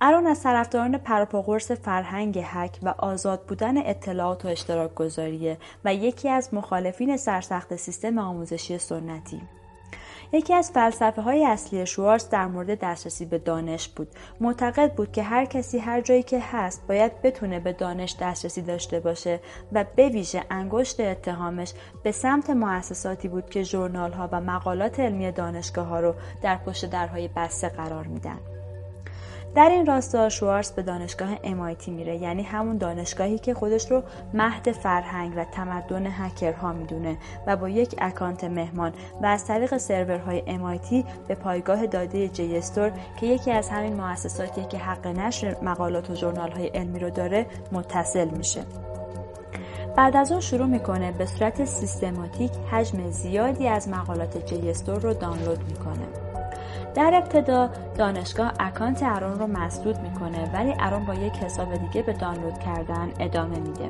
ارون 0.02 0.28
از 0.28 0.44
طرفداران 0.44 0.98
پروپاقرص 0.98 1.72
فرهنگ 1.72 2.42
هک 2.44 2.80
و 2.84 2.94
آزاد 2.98 3.46
بودن 3.46 3.78
اطلاعات 3.78 4.46
و 4.46 4.48
اشتراک 4.48 4.96
گذاریه 4.96 5.58
و 5.86 5.94
یکی 5.94 6.30
از 6.30 6.54
مخالفین 6.54 7.18
سرسخت 7.18 7.76
سیستم 7.76 8.18
آموزشی 8.18 8.78
سنتی. 8.78 9.42
یکی 10.34 10.54
از 10.54 10.72
فلسفه 10.72 11.22
های 11.22 11.46
اصلی 11.46 11.86
شوارز 11.86 12.30
در 12.30 12.48
مورد 12.48 12.80
دسترسی 12.80 13.26
به 13.26 13.38
دانش 13.38 13.90
بود. 13.90 14.08
معتقد 14.40 14.94
بود 14.94 15.12
که 15.12 15.24
هر 15.24 15.46
کسی 15.46 15.78
هر 15.78 16.02
جایی 16.02 16.24
که 16.24 16.40
هست 16.52 16.88
باید 16.88 17.22
بتونه 17.22 17.60
به 17.60 17.74
دانش 17.74 18.16
دسترسی 18.20 18.62
داشته 18.62 19.00
باشه 19.00 19.40
و 19.72 19.86
به 19.96 20.10
ویژه 20.10 20.44
انگشت 20.50 21.00
اتهامش 21.00 21.74
به 22.04 22.12
سمت 22.12 22.50
مؤسساتی 22.50 23.28
بود 23.28 23.50
که 23.50 23.64
ژورنال 23.64 24.12
ها 24.12 24.30
و 24.32 24.42
مقالات 24.42 25.00
علمی 25.00 25.32
دانشگاه 25.32 25.88
ها 25.88 26.00
رو 26.00 26.14
در 26.42 26.58
پشت 26.58 26.90
درهای 26.90 27.30
بسته 27.36 27.70
قرار 27.70 28.08
میدن. 28.08 28.40
در 29.56 29.70
این 29.70 29.86
راستا 29.86 30.30
شوارز 30.30 30.72
به 30.72 30.82
دانشگاه 30.82 31.36
MIT 31.36 31.88
میره 31.88 32.18
یعنی 32.18 32.44
همون 32.44 32.78
دانشگاهی 32.78 33.40
که 33.40 33.54
خودش 33.54 33.92
رو 33.92 34.04
مهد 34.34 34.72
فرهنگ 34.72 35.34
و 35.36 35.44
تمدن 35.44 36.08
هکرها 36.08 36.74
می‌دونه 36.74 37.18
و 37.48 37.56
با 37.56 37.70
یک 37.70 37.96
account 37.98 38.44
مهمان 38.44 38.94
و 39.22 39.26
از 39.26 39.46
طریق 39.46 39.78
سرورهای 39.78 40.42
MIT 40.42 41.06
به 41.28 41.36
پایگاه 41.36 41.86
داده 41.86 42.28
JSTOR 42.28 42.92
که 43.20 43.26
یکی 43.26 43.52
از 43.52 43.70
همین 43.70 43.94
مؤسساتی 43.94 44.66
که 44.66 44.78
حق 44.78 45.08
نشر 45.08 45.56
مقالات 45.62 46.10
و 46.10 46.16
ژورنال 46.16 46.52
های 46.52 46.68
علمی 46.68 47.00
رو 47.00 47.10
داره 47.10 47.46
متصل 47.72 48.30
میشه. 48.30 48.64
بعد 49.98 50.18
از 50.18 50.32
اون 50.32 50.42
شروع 50.42 50.68
می‌کنه 50.68 51.12
به 51.12 51.26
صورت 51.26 51.66
سیستماتیک 51.66 52.52
حجم 52.72 53.10
زیادی 53.10 53.68
از 53.68 53.90
مقالات 53.90 54.46
JSTOR 54.46 55.00
رو 55.00 55.14
دانلود 55.14 55.60
می‌کنه. 55.70 56.23
در 56.96 57.12
ابتدا 57.16 57.70
دانشگاه 57.98 58.54
account 58.60 59.04
ارون 59.04 59.40
رو 59.40 59.48
مسدود 59.48 60.00
می‌کنه 60.00 60.52
ولی 60.54 60.74
ارون 60.80 61.06
با 61.06 61.14
یک 61.14 61.34
حساب 61.34 61.76
دیگه 61.76 62.02
به 62.02 62.14
دانلود 62.14 62.60
کردن 62.60 63.12
ادامه 63.20 63.60
میده. 63.60 63.90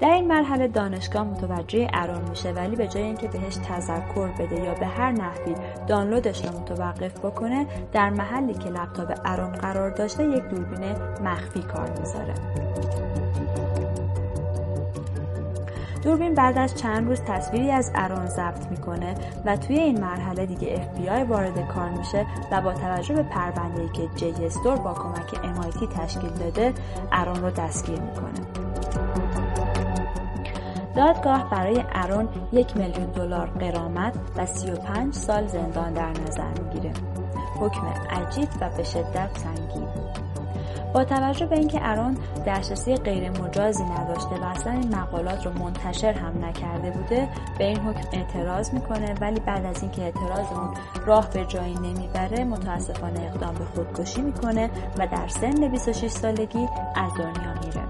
در 0.00 0.10
این 0.10 0.28
مرحله 0.28 0.68
دانشگاه 0.68 1.22
متوجه 1.22 1.88
ارون 1.92 2.28
میشه 2.30 2.52
ولی 2.52 2.76
به 2.76 2.88
جای 2.88 3.02
اینکه 3.02 3.28
بهش 3.28 3.56
تذکر 3.56 4.28
بده 4.38 4.64
یا 4.64 4.74
به 4.74 4.86
هر 4.86 5.10
نحوی 5.12 5.54
دانلودش 5.86 6.44
رو 6.44 6.60
متوقف 6.60 7.18
بکنه 7.18 7.66
در 7.92 8.10
محلی 8.10 8.54
که 8.54 8.70
لپتاپ 8.70 9.20
ارون 9.24 9.52
قرار 9.52 9.90
داشته 9.90 10.24
یک 10.24 10.42
دوربین 10.42 10.92
مخفی 11.24 11.60
کار 11.60 11.90
می‌ذاره. 12.00 12.34
دوربین 16.04 16.34
بعد 16.34 16.58
از 16.58 16.74
چند 16.74 17.08
روز 17.08 17.20
تصویری 17.20 17.70
از 17.70 17.92
ارون 17.94 18.26
ضبط 18.26 18.66
می‌کنه 18.70 19.14
و 19.44 19.56
توی 19.56 19.78
این 19.78 20.00
مرحله 20.00 20.46
دیگه 20.46 20.88
FBI 20.96 21.28
وارد 21.28 21.68
کار 21.68 21.88
میشه 21.90 22.26
و 22.52 22.60
با 22.60 22.72
توجه 22.72 23.14
به 23.14 23.22
پرونده‌ای 23.22 23.88
که 23.88 24.08
جی 24.16 24.44
استور 24.44 24.76
با 24.76 24.94
کمک 24.94 25.34
MIT 25.34 25.98
تشکیل 25.98 26.30
داده 26.30 26.72
ارون 27.12 27.36
رو 27.36 27.50
دستگیر 27.50 28.00
می‌کنه. 28.00 28.46
دادگاه 30.96 31.50
برای 31.50 31.84
ارون 31.92 32.28
یک 32.52 32.76
میلیون 32.76 33.06
دلار 33.06 33.46
قرامت 33.46 34.14
و 34.36 34.46
35 34.46 35.14
سال 35.14 35.46
زندان 35.46 35.92
در 35.92 36.10
نظر 36.10 36.50
می‌گیره. 36.62 36.92
حکم 37.60 37.86
عجیب 38.10 38.48
و 38.60 38.70
به 38.76 38.82
شدت 38.82 39.38
سنگین. 39.38 39.88
با 40.94 41.04
توجه 41.04 41.46
به 41.46 41.58
اینکه 41.58 41.78
ارون 41.82 42.16
دسترسی 42.46 42.96
غیر 42.96 43.30
مجازی 43.30 43.84
نداشته 43.84 44.34
و 44.34 44.44
اصلا 44.44 44.72
این 44.72 44.96
مقالات 44.96 45.46
رو 45.46 45.52
منتشر 45.52 46.12
هم 46.12 46.44
نکرده 46.44 46.90
بوده 46.90 47.28
به 47.58 47.64
این 47.64 47.78
حکم 47.78 48.08
اعتراض 48.12 48.74
می‌کنه 48.74 49.14
ولی 49.20 49.40
بعد 49.40 49.64
از 49.64 49.82
اینکه 49.82 50.02
اعتراض 50.02 50.52
اون 50.52 50.74
راه 51.06 51.30
به 51.30 51.44
جایی 51.44 51.74
نمی‌بره 51.74 52.44
متاسفانه 52.44 53.20
اقدام 53.20 53.54
به 53.54 53.64
خودکشی 53.64 54.22
می‌کنه 54.22 54.70
و 54.98 55.06
در 55.06 55.28
سن 55.28 55.68
26 55.68 56.08
سالگی 56.08 56.68
از 56.94 57.12
دنیا 57.14 57.54
میره. 57.64 57.82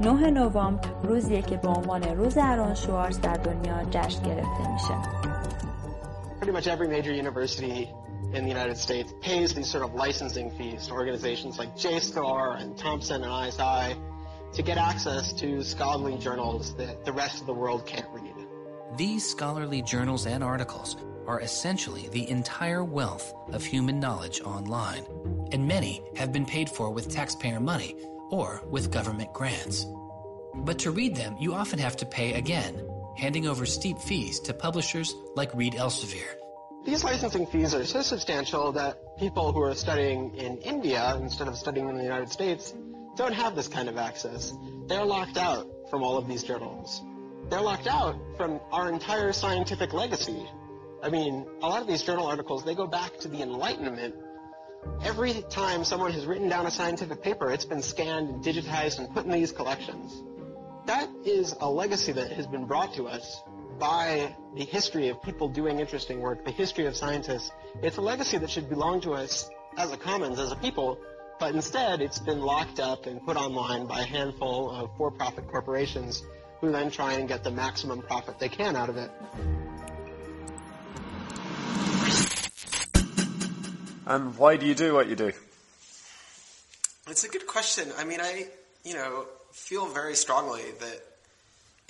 9 0.00 0.30
نوامبر 0.30 0.88
روزیه 1.02 1.42
که 1.42 1.56
به 1.56 1.68
عنوان 1.68 2.02
روز 2.02 2.38
ارون 2.40 2.74
شوارز 2.74 3.20
در 3.20 3.36
دنیا 3.36 3.84
جشن 3.90 4.22
گرفته 4.22 4.72
میشه. 4.72 4.94
In 8.32 8.44
the 8.44 8.48
United 8.48 8.78
States 8.78 9.12
pays 9.20 9.54
these 9.54 9.70
sort 9.70 9.84
of 9.84 9.94
licensing 9.94 10.50
fees 10.52 10.86
to 10.86 10.94
organizations 10.94 11.58
like 11.58 11.76
JSTOR 11.76 12.60
and 12.60 12.76
Thompson 12.78 13.22
and 13.22 13.48
ISI 13.48 14.00
to 14.54 14.62
get 14.62 14.78
access 14.78 15.32
to 15.34 15.62
scholarly 15.62 16.16
journals 16.16 16.74
that 16.76 17.04
the 17.04 17.12
rest 17.12 17.40
of 17.40 17.46
the 17.46 17.52
world 17.54 17.86
can't 17.86 18.08
read. 18.10 18.34
These 18.96 19.28
scholarly 19.28 19.82
journals 19.82 20.26
and 20.26 20.42
articles 20.42 20.96
are 21.26 21.40
essentially 21.40 22.08
the 22.08 22.28
entire 22.28 22.84
wealth 22.84 23.34
of 23.52 23.64
human 23.64 24.00
knowledge 24.00 24.40
online, 24.40 25.04
and 25.52 25.66
many 25.66 26.02
have 26.16 26.32
been 26.32 26.46
paid 26.46 26.68
for 26.68 26.90
with 26.90 27.10
taxpayer 27.10 27.60
money 27.60 27.96
or 28.30 28.62
with 28.70 28.90
government 28.90 29.32
grants. 29.32 29.86
But 30.54 30.78
to 30.80 30.90
read 30.90 31.16
them, 31.16 31.36
you 31.38 31.54
often 31.54 31.78
have 31.78 31.96
to 31.98 32.06
pay 32.06 32.34
again, 32.34 32.86
handing 33.16 33.46
over 33.46 33.64
steep 33.66 33.98
fees 33.98 34.40
to 34.40 34.54
publishers 34.54 35.14
like 35.34 35.54
Reed 35.54 35.74
Elsevier. 35.74 36.41
These 36.84 37.04
licensing 37.04 37.46
fees 37.46 37.74
are 37.74 37.84
so 37.84 38.02
substantial 38.02 38.72
that 38.72 39.16
people 39.16 39.52
who 39.52 39.62
are 39.62 39.74
studying 39.74 40.34
in 40.34 40.58
India 40.58 41.16
instead 41.20 41.46
of 41.46 41.56
studying 41.56 41.88
in 41.88 41.96
the 41.96 42.02
United 42.02 42.28
States 42.32 42.74
don't 43.16 43.32
have 43.34 43.54
this 43.54 43.68
kind 43.68 43.88
of 43.88 43.96
access. 43.96 44.52
They're 44.88 45.04
locked 45.04 45.36
out 45.36 45.68
from 45.90 46.02
all 46.02 46.16
of 46.16 46.26
these 46.26 46.42
journals. 46.42 47.00
They're 47.48 47.60
locked 47.60 47.86
out 47.86 48.16
from 48.36 48.58
our 48.72 48.88
entire 48.92 49.32
scientific 49.32 49.92
legacy. 49.92 50.44
I 51.04 51.08
mean, 51.08 51.46
a 51.62 51.68
lot 51.68 51.82
of 51.82 51.86
these 51.86 52.02
journal 52.02 52.26
articles, 52.26 52.64
they 52.64 52.74
go 52.74 52.88
back 52.88 53.16
to 53.20 53.28
the 53.28 53.42
Enlightenment. 53.42 54.16
Every 55.04 55.44
time 55.50 55.84
someone 55.84 56.10
has 56.10 56.26
written 56.26 56.48
down 56.48 56.66
a 56.66 56.70
scientific 56.72 57.22
paper, 57.22 57.52
it's 57.52 57.64
been 57.64 57.82
scanned 57.82 58.28
and 58.28 58.44
digitized 58.44 58.98
and 58.98 59.08
put 59.14 59.24
in 59.24 59.30
these 59.30 59.52
collections. 59.52 60.20
That 60.86 61.08
is 61.24 61.54
a 61.60 61.70
legacy 61.70 62.10
that 62.10 62.32
has 62.32 62.48
been 62.48 62.66
brought 62.66 62.94
to 62.94 63.06
us 63.06 63.40
by 63.82 64.32
the 64.54 64.64
history 64.64 65.08
of 65.08 65.20
people 65.24 65.48
doing 65.48 65.80
interesting 65.80 66.20
work, 66.20 66.44
the 66.44 66.52
history 66.52 66.86
of 66.86 66.94
scientists. 66.94 67.50
It's 67.82 67.96
a 67.96 68.00
legacy 68.00 68.38
that 68.38 68.48
should 68.48 68.68
belong 68.68 69.00
to 69.00 69.12
us 69.12 69.50
as 69.76 69.90
a 69.90 69.96
commons, 69.96 70.38
as 70.38 70.52
a 70.52 70.54
people, 70.54 71.00
but 71.40 71.52
instead 71.52 72.00
it's 72.00 72.20
been 72.20 72.42
locked 72.42 72.78
up 72.78 73.06
and 73.06 73.20
put 73.26 73.36
online 73.36 73.86
by 73.86 73.98
a 73.98 74.04
handful 74.04 74.70
of 74.70 74.96
for-profit 74.96 75.48
corporations 75.48 76.22
who 76.60 76.70
then 76.70 76.92
try 76.92 77.14
and 77.14 77.26
get 77.26 77.42
the 77.42 77.50
maximum 77.50 78.02
profit 78.02 78.38
they 78.38 78.48
can 78.48 78.76
out 78.76 78.88
of 78.88 78.96
it. 78.98 79.10
And 84.06 84.38
why 84.38 84.58
do 84.58 84.66
you 84.66 84.76
do 84.76 84.94
what 84.94 85.08
you 85.08 85.16
do? 85.16 85.32
It's 87.08 87.24
a 87.24 87.28
good 87.28 87.48
question. 87.48 87.90
I 87.98 88.04
mean, 88.04 88.20
I, 88.20 88.46
you 88.84 88.94
know, 88.94 89.26
feel 89.50 89.86
very 89.86 90.14
strongly 90.14 90.70
that 90.78 91.11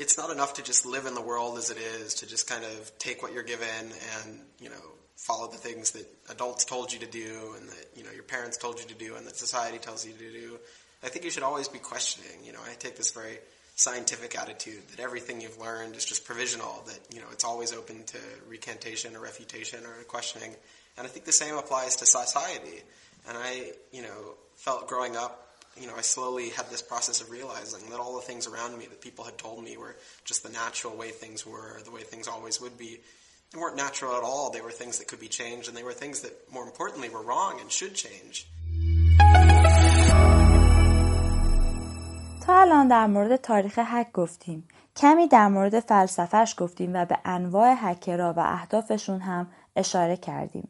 it's 0.03 0.19
not 0.19 0.31
enough 0.31 0.55
to 0.55 0.63
just 0.65 0.85
live 0.85 1.07
in 1.07 1.15
the 1.15 1.23
world 1.23 1.57
as 1.57 1.71
it 1.71 1.79
is, 1.79 2.15
to 2.15 2.27
just 2.27 2.49
kind 2.49 2.65
of 2.65 2.99
take 2.99 3.23
what 3.23 3.33
you're 3.33 3.45
given 3.45 3.69
and, 3.69 4.41
you 4.59 4.69
know, 4.69 4.85
follow 5.17 5.49
the 5.49 5.57
things 5.57 5.93
that 5.93 6.05
adults 6.29 6.65
told 6.65 6.93
you 6.93 6.99
to 6.99 7.07
do 7.07 7.55
and 7.57 7.69
that, 7.69 7.87
you 7.95 8.03
know, 8.03 8.11
your 8.11 8.25
parents 8.25 8.57
told 8.57 8.81
you 8.81 8.87
to 8.87 8.95
do 8.95 9.15
and 9.15 9.25
that 9.27 9.37
society 9.37 9.79
tells 9.79 10.05
you 10.05 10.13
to 10.13 10.33
do. 10.33 10.59
I 11.05 11.09
think 11.09 11.25
you 11.25 11.31
should 11.31 11.45
always 11.45 11.69
be 11.69 11.79
questioning. 11.79 12.45
You 12.45 12.53
know, 12.53 12.59
I 12.69 12.75
take 12.75 12.97
this 12.97 13.13
very 13.13 13.39
scientific 13.77 14.37
attitude 14.37 14.83
that 14.91 15.01
everything 15.01 15.41
you've 15.41 15.59
learned 15.59 15.95
is 15.95 16.05
just 16.05 16.25
provisional, 16.25 16.83
that, 16.87 16.99
you 17.15 17.21
know, 17.21 17.29
it's 17.31 17.45
always 17.45 17.73
open 17.73 18.03
to 18.05 18.19
recantation 18.49 19.15
or 19.15 19.21
refutation 19.21 19.87
or 19.87 20.03
questioning. 20.09 20.53
And 20.99 21.07
I 21.07 21.11
think 21.11 21.27
the 21.27 21.33
same 21.33 21.57
applies 21.57 21.97
to 21.97 22.07
society. 22.07 22.83
And 23.29 23.39
I, 23.39 23.71
you 23.93 24.03
know, 24.03 24.35
felt 24.57 24.89
growing 24.89 25.17
up 25.17 25.52
you 25.80 25.88
know, 25.88 25.96
I 25.96 26.02
slowly 26.02 26.50
had 26.50 26.70
this 26.70 26.82
process 26.82 27.22
of 27.22 27.30
realizing 27.30 27.90
that 27.92 28.00
all 28.00 28.16
the 28.16 28.22
things 28.30 28.48
around 28.48 28.78
me 28.78 28.86
that 28.88 29.02
people 29.02 29.24
had 29.26 29.38
told 29.38 29.64
me 29.64 29.78
were 29.78 29.96
just 30.26 30.44
the 30.44 30.50
natural 30.50 30.96
way 30.96 31.10
things 31.10 31.46
were, 31.46 31.80
the 31.84 31.92
way 31.92 32.02
things 32.02 32.28
always 32.28 32.60
would 32.62 32.78
be, 32.78 33.00
they 33.52 33.60
weren't 33.60 33.78
natural 33.78 34.16
at 34.20 34.24
all. 34.24 34.50
They 34.50 34.62
were 34.62 34.72
things 34.72 34.98
that 34.98 35.08
could 35.08 35.20
be 35.20 35.32
changed, 35.40 35.68
and 35.70 35.78
they 35.78 35.84
were 35.84 35.94
things 35.94 36.22
that, 36.22 36.34
more 36.52 36.66
importantly, 36.72 37.10
were 37.10 37.24
wrong 37.24 37.54
and 37.62 37.72
should 37.72 37.96
change. 37.96 38.48
تا 42.46 42.62
الان 42.62 42.88
در 42.88 43.08
مورد 43.08 43.36
تاریخ 43.36 43.80
هک 43.84 44.12
گفتیم 44.12 44.68
کمی 44.96 45.28
در 45.28 45.48
مورد 45.48 45.80
فلسفهش 45.80 46.56
گفتیم 46.58 46.92
و 46.94 47.06
به 47.06 47.18
انواع 47.26 47.76
هکرها 47.78 48.34
و 48.38 48.40
اهدافشون 48.40 49.20
هم 49.20 49.48
اشاره 49.76 50.18
کردیم 50.18 50.70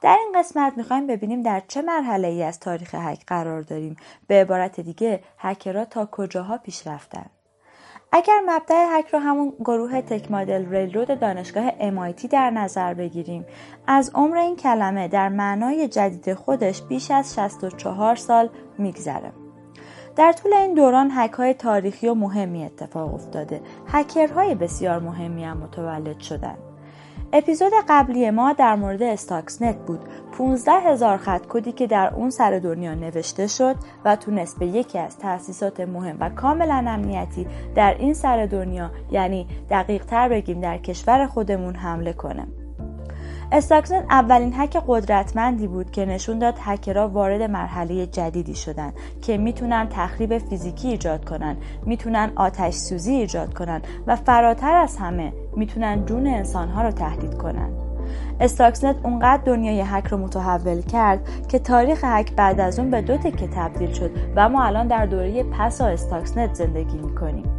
در 0.00 0.16
این 0.20 0.32
قسمت 0.34 0.72
می‌خوایم 0.76 1.06
ببینیم 1.06 1.42
در 1.42 1.62
چه 1.68 1.82
مرحله 1.82 2.28
ای 2.28 2.42
از 2.42 2.60
تاریخ 2.60 2.94
هک 2.94 3.26
قرار 3.26 3.62
داریم. 3.62 3.96
به 4.26 4.34
عبارت 4.34 4.80
دیگه 4.80 5.20
هکرها 5.38 5.84
تا 5.84 6.08
کجاها 6.12 6.58
پیش 6.58 6.86
رفتن 6.86 7.26
اگر 8.16 8.40
مبدع 8.46 8.98
هک 8.98 9.08
رو 9.08 9.18
همون 9.18 9.52
گروه 9.60 10.00
تک 10.00 10.30
مدل 10.30 10.68
ریلرود 10.70 11.20
دانشگاه 11.20 11.70
MIT 11.70 12.26
در 12.30 12.50
نظر 12.50 12.94
بگیریم 12.94 13.46
از 13.86 14.10
عمر 14.14 14.36
این 14.36 14.56
کلمه 14.56 15.08
در 15.08 15.28
معنای 15.28 15.88
جدید 15.88 16.34
خودش 16.34 16.82
بیش 16.82 17.10
از 17.10 17.34
64 17.34 18.16
سال 18.16 18.48
میگذره. 18.78 19.32
در 20.16 20.32
طول 20.32 20.52
این 20.52 20.74
دوران 20.74 21.10
هک 21.12 21.32
های 21.32 21.54
تاریخی 21.54 22.08
و 22.08 22.14
مهمی 22.14 22.64
اتفاق 22.64 23.14
افتاده. 23.14 23.60
هکرهای 23.86 24.54
بسیار 24.54 25.00
مهمی 25.00 25.44
هم 25.44 25.56
متولد 25.56 26.20
شدند 26.20 26.73
اپیزود 27.36 27.72
قبلی 27.88 28.30
ما 28.30 28.52
در 28.52 28.74
مورد 28.74 29.02
استاکسنت 29.02 29.76
بود. 29.76 30.00
15 30.38 30.72
هزار 30.72 31.16
خط 31.16 31.46
کدی 31.48 31.72
که 31.72 31.86
در 31.86 32.14
اون 32.14 32.30
سر 32.30 32.58
دنیا 32.58 32.94
نوشته 32.94 33.46
شد 33.46 33.76
و 34.04 34.16
تونست 34.16 34.58
به 34.58 34.66
یکی 34.66 34.98
از 34.98 35.18
تأسیسات 35.18 35.80
مهم 35.80 36.16
و 36.20 36.28
کاملا 36.30 36.84
امنیتی 36.88 37.46
در 37.74 37.96
این 37.98 38.14
سر 38.14 38.46
دنیا 38.46 38.90
یعنی 39.10 39.46
دقیق 39.70 40.04
تر 40.04 40.28
بگیم 40.28 40.60
در 40.60 40.78
کشور 40.78 41.26
خودمون 41.26 41.74
حمله 41.74 42.12
کنه. 42.12 42.46
استاکسن 43.52 44.04
اولین 44.10 44.52
هک 44.56 44.82
قدرتمندی 44.86 45.66
بود 45.66 45.90
که 45.90 46.04
نشون 46.04 46.38
داد 46.38 46.54
هکرها 46.60 47.08
وارد 47.08 47.42
مرحله 47.42 48.06
جدیدی 48.06 48.54
شدن 48.54 48.92
که 49.22 49.38
می‌تونن 49.38 49.88
تخریب 49.90 50.38
فیزیکی 50.38 50.88
ایجاد 50.88 51.24
کنن 51.24 51.56
می‌تونن 51.86 52.32
آتش 52.36 52.74
سوزی 52.74 53.14
ایجاد 53.14 53.54
کنن 53.54 53.82
و 54.06 54.16
فراتر 54.16 54.74
از 54.74 54.96
همه 54.96 55.32
می‌تونن 55.56 56.06
جون 56.06 56.26
انسانها 56.26 56.82
رو 56.82 56.90
تهدید 56.90 57.34
کنن. 57.34 57.70
استاکسنت 58.40 58.96
اونقدر 59.02 59.42
دنیای 59.44 59.80
هک 59.80 60.06
رو 60.06 60.18
متحول 60.18 60.80
کرد 60.80 61.28
که 61.48 61.58
تاریخ 61.58 62.00
هک 62.04 62.32
بعد 62.32 62.60
از 62.60 62.78
اون 62.78 62.90
به 62.90 63.02
دو 63.02 63.16
تکه 63.16 63.46
تبدیل 63.46 63.92
شد 63.92 64.10
و 64.36 64.48
ما 64.48 64.64
الان 64.64 64.86
در 64.86 65.06
دوره 65.06 65.42
پسا 65.42 65.86
استاکسنت 65.86 66.54
زندگی 66.54 66.98
می‌کنیم. 66.98 67.53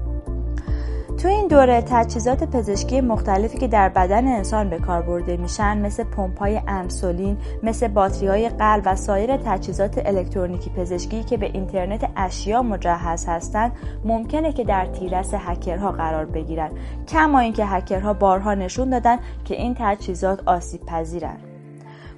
تو 1.18 1.28
این 1.28 1.48
دوره 1.48 1.82
تجهیزات 1.82 2.44
پزشکی 2.44 3.02
مختلفی 3.02 3.58
که 3.58 3.68
در 3.68 3.90
بدن 3.90 4.28
انسان 4.28 4.70
به 4.70 4.80
کار 4.80 5.02
برده 5.02 5.38
میشن 5.38 5.78
مثل 5.78 6.04
پمپای 6.04 6.62
انسولین 6.68 7.38
مثل 7.64 7.88
باتری 7.88 8.28
های 8.28 8.50
قلب 8.50 8.84
و 8.86 8.96
سایر 8.96 9.38
تجهیزات 9.38 10.02
الکترونیکی 10.06 10.70
پزشکی 10.70 11.24
که 11.24 11.38
به 11.38 11.46
اینترنت 11.46 12.10
اشیا 12.16 12.62
مجهز 12.62 13.26
هستند 13.26 13.72
ممکنه 14.06 14.54
که 14.54 14.64
در 14.64 14.86
تیررس 14.86 15.34
هکرها 15.34 15.92
قرار 15.92 16.26
بگیرن. 16.26 16.72
کما 17.08 17.40
اینکه 17.40 17.66
هکرها 17.66 18.14
بارها 18.14 18.54
نشون 18.54 18.90
دادن 18.90 19.18
که 19.46 19.56
این 19.56 19.76
تجهیزات 19.80 20.48
آسیب 20.48 20.86
پذیرن 20.86 21.55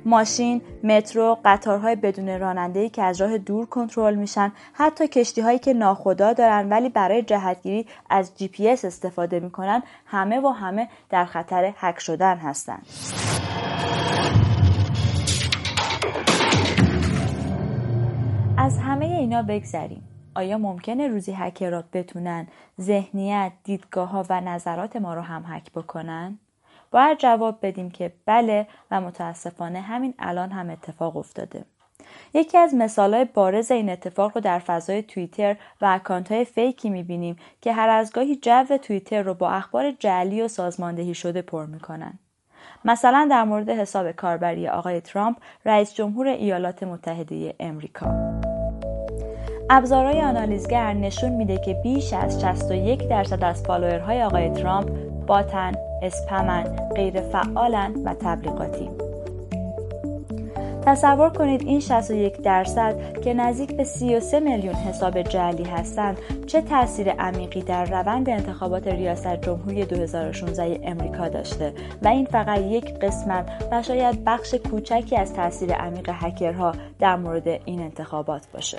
ماشین، 0.07 0.61
مترو، 0.83 1.37
قطارهای 1.45 1.95
بدون 1.95 2.39
راننده‌ای 2.39 2.89
که 2.89 3.03
از 3.03 3.21
راه 3.21 3.37
دور 3.37 3.65
کنترل 3.65 4.15
میشن، 4.15 4.51
حتی 4.73 5.07
کشتی 5.07 5.41
هایی 5.41 5.59
که 5.59 5.73
ناخدا 5.73 6.33
دارن 6.33 6.69
ولی 6.69 6.89
برای 6.89 7.21
جهتگیری 7.21 7.85
از 8.09 8.37
جی 8.37 8.47
پی 8.47 8.69
اس 8.69 8.85
استفاده 8.85 9.39
می‌کنن، 9.39 9.83
همه 10.05 10.39
و 10.39 10.47
همه 10.47 10.87
در 11.09 11.25
خطر 11.25 11.73
هک 11.77 11.99
شدن 11.99 12.37
هستند. 12.37 12.85
از 18.57 18.77
همه 18.79 19.05
اینا 19.05 19.41
بگذریم. 19.41 20.03
آیا 20.35 20.57
ممکنه 20.57 21.07
روزی 21.07 21.31
هکرات 21.31 21.85
بتونن 21.93 22.47
ذهنیت، 22.81 23.51
دیدگاه 23.63 24.09
ها 24.09 24.25
و 24.29 24.41
نظرات 24.41 24.95
ما 24.95 25.13
رو 25.13 25.21
هم 25.21 25.43
هک 25.47 25.71
بکنن؟ 25.71 26.39
باید 26.91 27.17
جواب 27.17 27.57
بدیم 27.61 27.91
که 27.91 28.13
بله 28.25 28.67
و 28.91 29.01
متاسفانه 29.01 29.81
همین 29.81 30.13
الان 30.19 30.51
هم 30.51 30.69
اتفاق 30.69 31.17
افتاده. 31.17 31.65
یکی 32.33 32.57
از 32.57 32.73
مثالهای 32.75 33.25
بارز 33.25 33.71
این 33.71 33.89
اتفاق 33.89 34.31
رو 34.35 34.41
در 34.41 34.59
فضای 34.59 35.03
توییتر 35.03 35.55
و 35.81 35.85
اکانت 35.85 36.31
های 36.31 36.45
فیکی 36.45 36.89
می‌بینیم 36.89 37.35
که 37.61 37.73
هر 37.73 37.89
از 37.89 38.11
گاهی 38.11 38.35
جو 38.35 38.77
توییتر 38.81 39.21
رو 39.21 39.33
با 39.33 39.49
اخبار 39.49 39.91
جعلی 39.91 40.41
و 40.41 40.47
سازماندهی 40.47 41.13
شده 41.13 41.41
پر 41.41 41.65
می‌کنن. 41.65 42.19
مثلا 42.85 43.27
در 43.31 43.43
مورد 43.43 43.69
حساب 43.69 44.11
کاربری 44.11 44.67
آقای 44.67 45.01
ترامپ 45.01 45.37
رئیس 45.65 45.93
جمهور 45.93 46.27
ایالات 46.27 46.83
متحده 46.83 47.55
امریکا. 47.59 48.39
ابزارهای 49.69 50.21
آنالیزگر 50.21 50.93
نشون 50.93 51.29
میده 51.29 51.57
که 51.57 51.73
بیش 51.73 52.13
از 52.13 52.41
61 52.41 53.07
درصد 53.09 53.43
از 53.43 53.63
فالوورهای 53.63 54.23
آقای 54.23 54.49
ترامپ 54.49 54.89
باتن، 55.25 55.71
اسپمن، 56.01 56.63
غیر 56.95 57.21
فعالن 57.21 57.93
و 58.05 58.13
تبلیغاتی. 58.13 58.89
تصور 60.87 61.29
کنید 61.29 61.61
این 61.61 61.79
61 61.79 62.41
درصد 62.41 63.21
که 63.21 63.33
نزدیک 63.33 63.77
به 63.77 63.83
33 63.83 64.39
میلیون 64.39 64.75
حساب 64.75 65.21
جعلی 65.21 65.63
هستند 65.63 66.17
چه 66.45 66.61
تاثیر 66.61 67.09
عمیقی 67.09 67.61
در 67.61 67.85
روند 67.85 68.29
انتخابات 68.29 68.87
ریاست 68.87 69.41
جمهوری 69.41 69.85
2016 69.85 70.79
امریکا 70.83 71.29
داشته 71.29 71.73
و 72.01 72.07
این 72.07 72.25
فقط 72.25 72.59
یک 72.59 72.99
قسمت 72.99 73.67
و 73.71 73.83
شاید 73.83 74.23
بخش 74.25 74.53
کوچکی 74.53 75.17
از 75.17 75.33
تاثیر 75.33 75.73
عمیق 75.73 76.09
هکرها 76.13 76.71
در 76.99 77.15
مورد 77.15 77.47
این 77.47 77.81
انتخابات 77.81 78.41
باشه. 78.53 78.77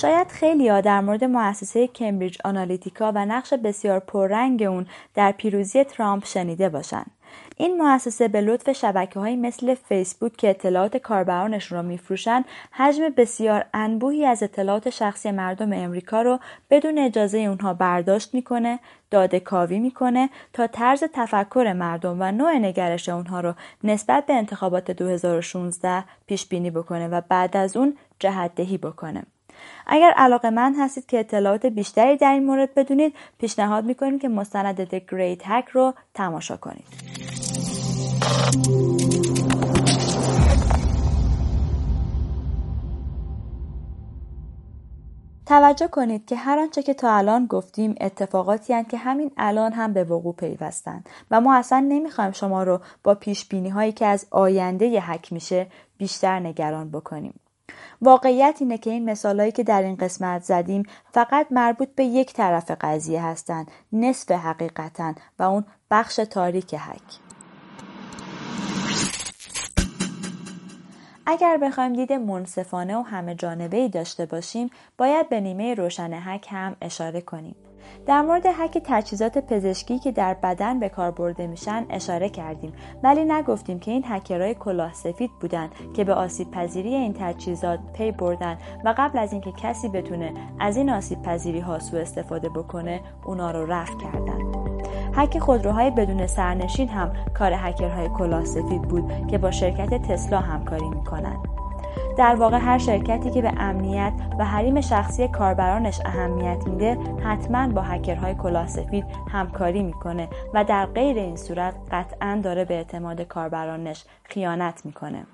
شاید 0.00 0.28
خیلی 0.28 0.68
ها 0.68 0.80
در 0.80 1.00
مورد 1.00 1.24
مؤسسه 1.24 1.86
کمبریج 1.86 2.38
آنالیتیکا 2.44 3.12
و 3.14 3.26
نقش 3.26 3.54
بسیار 3.54 3.98
پررنگ 3.98 4.62
اون 4.62 4.86
در 5.14 5.32
پیروزی 5.32 5.84
ترامپ 5.84 6.24
شنیده 6.24 6.68
باشند. 6.68 7.10
این 7.56 7.82
مؤسسه 7.82 8.28
به 8.28 8.40
لطف 8.40 8.72
شبکه 8.72 9.20
های 9.20 9.36
مثل 9.36 9.74
فیسبوک 9.74 10.36
که 10.36 10.50
اطلاعات 10.50 10.96
کاربرانشون 10.96 11.78
رو 11.78 11.84
میفروشن 11.84 12.44
حجم 12.70 13.08
بسیار 13.16 13.64
انبوهی 13.74 14.24
از 14.24 14.42
اطلاعات 14.42 14.90
شخصی 14.90 15.30
مردم 15.30 15.72
امریکا 15.72 16.22
رو 16.22 16.38
بدون 16.70 16.98
اجازه 16.98 17.38
اونها 17.38 17.74
برداشت 17.74 18.34
می‌کنه 18.34 18.78
داده 19.10 19.40
کاوی 19.40 19.78
می‌کنه 19.78 20.30
تا 20.52 20.66
طرز 20.66 21.04
تفکر 21.12 21.72
مردم 21.76 22.16
و 22.20 22.32
نوع 22.32 22.58
نگرش 22.58 23.08
اونها 23.08 23.40
رو 23.40 23.54
نسبت 23.84 24.26
به 24.26 24.32
انتخابات 24.32 24.90
2016 24.90 26.04
پیش 26.26 26.46
بینی 26.46 26.70
بکنه 26.70 27.08
و 27.08 27.20
بعد 27.28 27.56
از 27.56 27.76
اون 27.76 27.96
جهت 28.18 28.54
دهی 28.54 28.78
بکنه 28.78 29.22
اگر 29.88 30.10
علاقه 30.16 30.50
من 30.50 30.74
هستید 30.74 31.06
که 31.06 31.20
اطلاعات 31.20 31.66
بیشتری 31.66 32.16
در 32.16 32.32
این 32.32 32.46
مورد 32.46 32.74
بدونید 32.74 33.14
پیشنهاد 33.38 33.84
می‌کنیم 33.84 34.18
که 34.18 34.28
مستند 34.28 34.84
The 34.84 35.00
Great 35.10 35.42
Hack 35.42 35.70
رو 35.72 35.94
تماشا 36.14 36.56
کنید. 36.56 36.84
توجه 45.46 45.88
کنید 45.88 46.26
که 46.26 46.36
هر 46.36 46.58
آنچه 46.58 46.82
که 46.82 46.94
تا 46.94 47.16
الان 47.16 47.46
گفتیم 47.46 47.94
اتفاقاتی 48.00 48.72
هستند 48.72 48.88
که 48.88 48.96
همین 48.96 49.30
الان 49.36 49.72
هم 49.72 49.92
به 49.92 50.04
وقوع 50.04 50.34
پیوستند 50.34 51.08
و 51.30 51.40
ما 51.40 51.54
اصلا 51.54 51.86
نمی‌خوایم 51.88 52.32
شما 52.32 52.62
رو 52.62 52.80
با 53.04 53.14
پیش 53.14 53.48
بینی 53.48 53.68
هایی 53.68 53.92
که 53.92 54.06
از 54.06 54.26
آینده 54.30 54.86
ی 54.86 54.98
حک 54.98 55.32
میشه 55.32 55.66
بیشتر 55.98 56.40
نگران 56.40 56.90
بکنیم. 56.90 57.40
واقعیت 58.02 58.56
اینه 58.60 58.78
که 58.78 58.90
این 58.90 59.10
مثالهایی 59.10 59.52
که 59.52 59.62
در 59.62 59.82
این 59.82 59.96
قسمت 59.96 60.42
زدیم 60.42 60.82
فقط 61.12 61.46
مربوط 61.50 61.88
به 61.94 62.04
یک 62.04 62.32
طرف 62.32 62.70
قضیه 62.80 63.24
هستند 63.24 63.70
نصف 63.92 64.30
حقیقتا 64.30 65.14
و 65.38 65.42
اون 65.42 65.64
بخش 65.90 66.16
تاریک 66.16 66.74
حک. 66.74 67.18
اگر 71.26 71.56
بخوایم 71.56 71.92
دید 71.92 72.12
منصفانه 72.12 72.96
و 72.96 73.02
همه 73.02 73.34
جانبه 73.34 73.76
ای 73.76 73.88
داشته 73.88 74.26
باشیم 74.26 74.70
باید 74.98 75.28
به 75.28 75.40
نیمه 75.40 75.74
روشن 75.74 76.12
حک 76.12 76.46
هم 76.50 76.76
اشاره 76.80 77.20
کنیم. 77.20 77.54
در 78.06 78.22
مورد 78.22 78.46
حک 78.46 78.82
تجهیزات 78.84 79.38
پزشکی 79.38 79.98
که 79.98 80.12
در 80.12 80.34
بدن 80.34 80.80
به 80.80 80.88
کار 80.88 81.10
برده 81.10 81.46
میشن 81.46 81.86
اشاره 81.90 82.28
کردیم. 82.28 82.72
ولی 83.02 83.24
نگفتیم 83.24 83.78
که 83.78 83.90
این 83.90 84.04
هکرهای 84.06 84.54
کلاه 84.54 84.92
سفید 84.92 85.30
بودن 85.40 85.70
که 85.94 86.04
به 86.04 86.14
آسیب 86.14 86.50
پذیری 86.50 86.94
این 86.94 87.14
تجهیزات 87.18 87.78
پی 87.92 88.12
بردن 88.12 88.58
و 88.84 88.94
قبل 88.98 89.18
از 89.18 89.32
اینکه 89.32 89.52
کسی 89.52 89.88
بتونه 89.88 90.32
از 90.60 90.76
این 90.76 90.90
آسیب 90.90 91.22
پذیری 91.22 91.60
ها 91.60 91.78
سوء 91.78 92.00
استفاده 92.00 92.48
بکنه 92.48 93.00
اونا 93.26 93.50
رو 93.50 93.72
رفع 93.72 93.96
کردن. 93.96 94.38
هک 95.14 95.38
خودروهای 95.38 95.90
بدون 95.90 96.26
سرنشین 96.26 96.88
هم 96.88 97.12
کار 97.34 97.52
هکرهای 97.52 98.08
کلاه 98.08 98.44
سفید 98.44 98.82
بود 98.82 99.26
که 99.26 99.38
با 99.38 99.50
شرکت 99.50 100.02
تسلا 100.02 100.38
همکاری 100.38 100.88
می‌کنند 100.88 101.38
در 102.18 102.34
واقع 102.34 102.58
هر 102.58 102.78
شرکتی 102.78 103.30
که 103.30 103.42
به 103.42 103.52
امنیت 103.56 104.12
و 104.38 104.44
حریم 104.44 104.80
شخصی 104.80 105.28
کاربرانش 105.28 106.00
اهمیت 106.04 106.66
میده 106.66 106.98
حتما 107.24 107.68
با 107.68 107.82
هکرهای 107.82 108.34
کلاه 108.34 108.66
سفید 108.66 109.04
همکاری 109.32 109.82
می‌کنه 109.82 110.28
و 110.54 110.64
در 110.64 110.86
غیر 110.86 111.16
این 111.16 111.36
صورت 111.36 111.74
قطعا 111.90 112.40
داره 112.42 112.64
به 112.64 112.74
اعتماد 112.74 113.20
کاربرانش 113.20 114.04
خیانت 114.24 114.86
می‌کنه. 114.86 115.26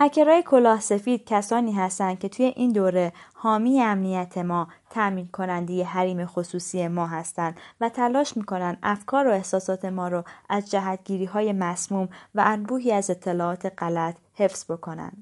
هکرهای 0.00 0.42
کلاه 0.42 0.80
سفید 0.80 1.24
کسانی 1.24 1.72
هستند 1.72 2.18
که 2.18 2.28
توی 2.28 2.44
این 2.46 2.72
دوره 2.72 3.12
حامی 3.34 3.82
امنیت 3.82 4.38
ما 4.38 4.68
تأمین 4.90 5.28
کننده 5.28 5.84
حریم 5.84 6.26
خصوصی 6.26 6.88
ما 6.88 7.06
هستند 7.06 7.60
و 7.80 7.88
تلاش 7.88 8.36
می‌کنن 8.36 8.76
افکار 8.82 9.28
و 9.28 9.30
احساسات 9.30 9.84
ما 9.84 10.08
رو 10.08 10.24
از 10.48 10.70
جهتگیری 10.70 11.24
های 11.24 11.52
مسموم 11.52 12.08
و 12.34 12.42
انبوهی 12.46 12.92
از 12.92 13.10
اطلاعات 13.10 13.72
غلط 13.78 14.16
حفظ 14.34 14.70
بکنن. 14.70 15.12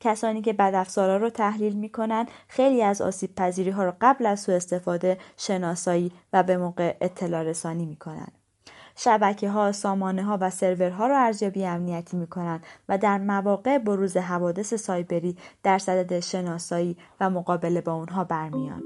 کسانی 0.00 0.42
که 0.42 0.52
بدافزارا 0.52 1.16
رو 1.16 1.30
تحلیل 1.30 1.76
می‌کنن 1.76 2.26
خیلی 2.48 2.82
از 2.82 3.02
آسیب 3.02 3.34
پذیری 3.34 3.70
ها 3.70 3.84
رو 3.84 3.92
قبل 4.00 4.26
از 4.26 4.40
سوء 4.40 4.56
استفاده 4.56 5.18
شناسایی 5.36 6.12
و 6.32 6.42
به 6.42 6.56
موقع 6.56 6.96
اطلاع 7.00 7.42
رسانی 7.42 7.86
می‌کنن. 7.86 8.28
شبکه 8.96 9.48
ها، 9.48 9.72
سامانه 9.72 10.22
ها 10.22 10.38
و 10.40 10.50
سرورها 10.50 11.06
را 11.06 11.18
ارزیابی 11.18 11.64
امنیتی 11.64 12.16
می 12.16 12.26
کنند 12.26 12.66
و 12.88 12.98
در 12.98 13.18
مواقع 13.18 13.78
بروز 13.78 14.16
حوادث 14.16 14.74
سایبری 14.74 15.36
در 15.62 15.78
صدد 15.78 16.20
شناسایی 16.20 16.96
و 17.20 17.30
مقابله 17.30 17.80
با 17.80 17.92
اونها 17.92 18.24
برمیان. 18.24 18.82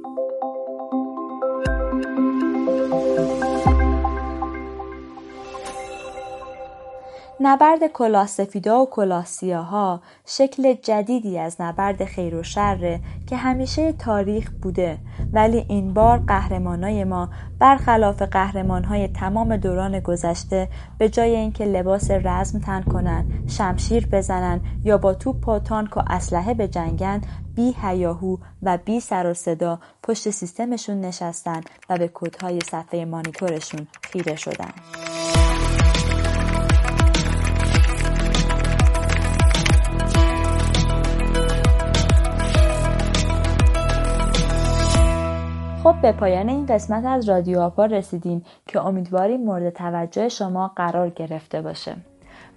نبرد 7.41 7.87
کلاه 7.87 8.27
سفیدا 8.27 8.83
و 8.83 8.91
کلاه 8.91 9.25
سیاها 9.25 10.01
شکل 10.27 10.75
جدیدی 10.75 11.39
از 11.39 11.57
نبرد 11.61 12.05
خیر 12.05 12.35
و 12.35 12.43
شره 12.43 13.01
که 13.27 13.37
همیشه 13.37 13.93
تاریخ 13.93 14.51
بوده 14.63 14.99
ولی 15.33 15.65
این 15.69 15.95
بار 15.95 16.19
قهرمانای 16.19 17.05
ما 17.05 17.29
برخلاف 17.59 18.23
قهرمانهای 18.23 19.09
تمام 19.09 19.57
دوران 19.57 20.01
گذشته 20.01 20.69
به 20.99 21.09
جای 21.09 21.37
اینکه 21.37 21.65
لباس 21.65 22.11
رزم 22.11 22.59
تن 22.59 22.83
کنن 22.83 23.25
شمشیر 23.49 24.07
بزنن 24.07 24.61
یا 24.85 24.99
با 24.99 25.15
توپ 25.15 25.49
و 25.49 25.59
تانک 25.59 25.97
و 25.97 26.01
اسلحه 26.07 26.55
به 26.55 26.69
جنگن 26.69 27.21
بی 27.55 27.75
هیاهو 27.83 28.37
و 28.63 28.79
بی 28.85 29.01
سر 29.01 29.27
و 29.27 29.35
صدا 29.35 29.79
پشت 30.03 30.31
سیستمشون 30.31 31.01
نشستن 31.01 31.61
و 31.91 31.99
به 31.99 32.09
کودهای 32.09 32.61
صفحه 32.61 33.05
مانیتورشون 33.05 33.87
خیره 34.03 34.37
شدن. 34.37 34.73
خب 45.85 45.95
به 46.03 46.13
پایان 46.13 46.49
این 46.49 46.67
قسمت 46.67 47.05
از 47.05 47.29
رادیو 47.29 47.61
آپا 47.61 47.85
رسیدیم 47.85 48.45
که 48.67 48.81
امیدواریم 48.87 49.41
مورد 49.41 49.71
توجه 49.71 50.29
شما 50.29 50.73
قرار 50.77 51.11
گرفته 51.11 51.63
باشه. 51.63 51.97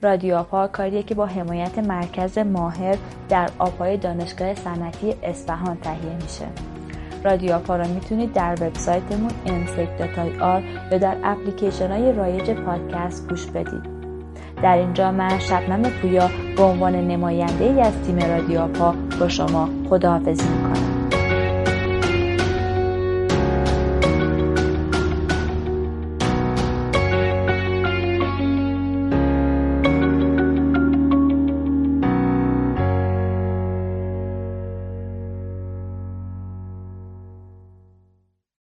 رادیو 0.01 0.35
آپا 0.35 0.67
کاریه 0.67 1.03
که 1.03 1.15
با 1.15 1.25
حمایت 1.25 1.79
مرکز 1.79 2.37
ماهر 2.37 2.97
در 3.29 3.49
آپای 3.59 3.97
دانشگاه 3.97 4.53
صنعتی 4.53 5.15
اصفهان 5.23 5.77
تهیه 5.77 6.15
میشه. 6.21 6.45
رادیو 7.23 7.53
آپا 7.53 7.75
را 7.75 7.87
می‌تونید 7.87 8.33
در 8.33 8.53
وبسایتمون 8.61 9.31
insect.ir 9.45 10.91
یا 10.91 10.97
در 10.97 11.17
اپلیکیشن 11.23 11.91
های 11.91 12.11
رایج 12.11 12.51
پادکست 12.51 13.29
گوش 13.29 13.45
بدید. 13.45 13.83
در 14.63 14.77
اینجا 14.77 15.11
من 15.11 15.39
شبنم 15.39 15.81
پویا 15.81 16.29
به 16.57 16.63
عنوان 16.63 16.95
نماینده 16.95 17.65
ای 17.65 17.81
از 17.81 17.93
تیم 18.01 18.19
رادیو 18.19 18.59
آپا 18.59 18.95
با 19.19 19.27
شما 19.27 19.69
خداحافظی 19.89 20.49
می‌کنم. 20.49 20.96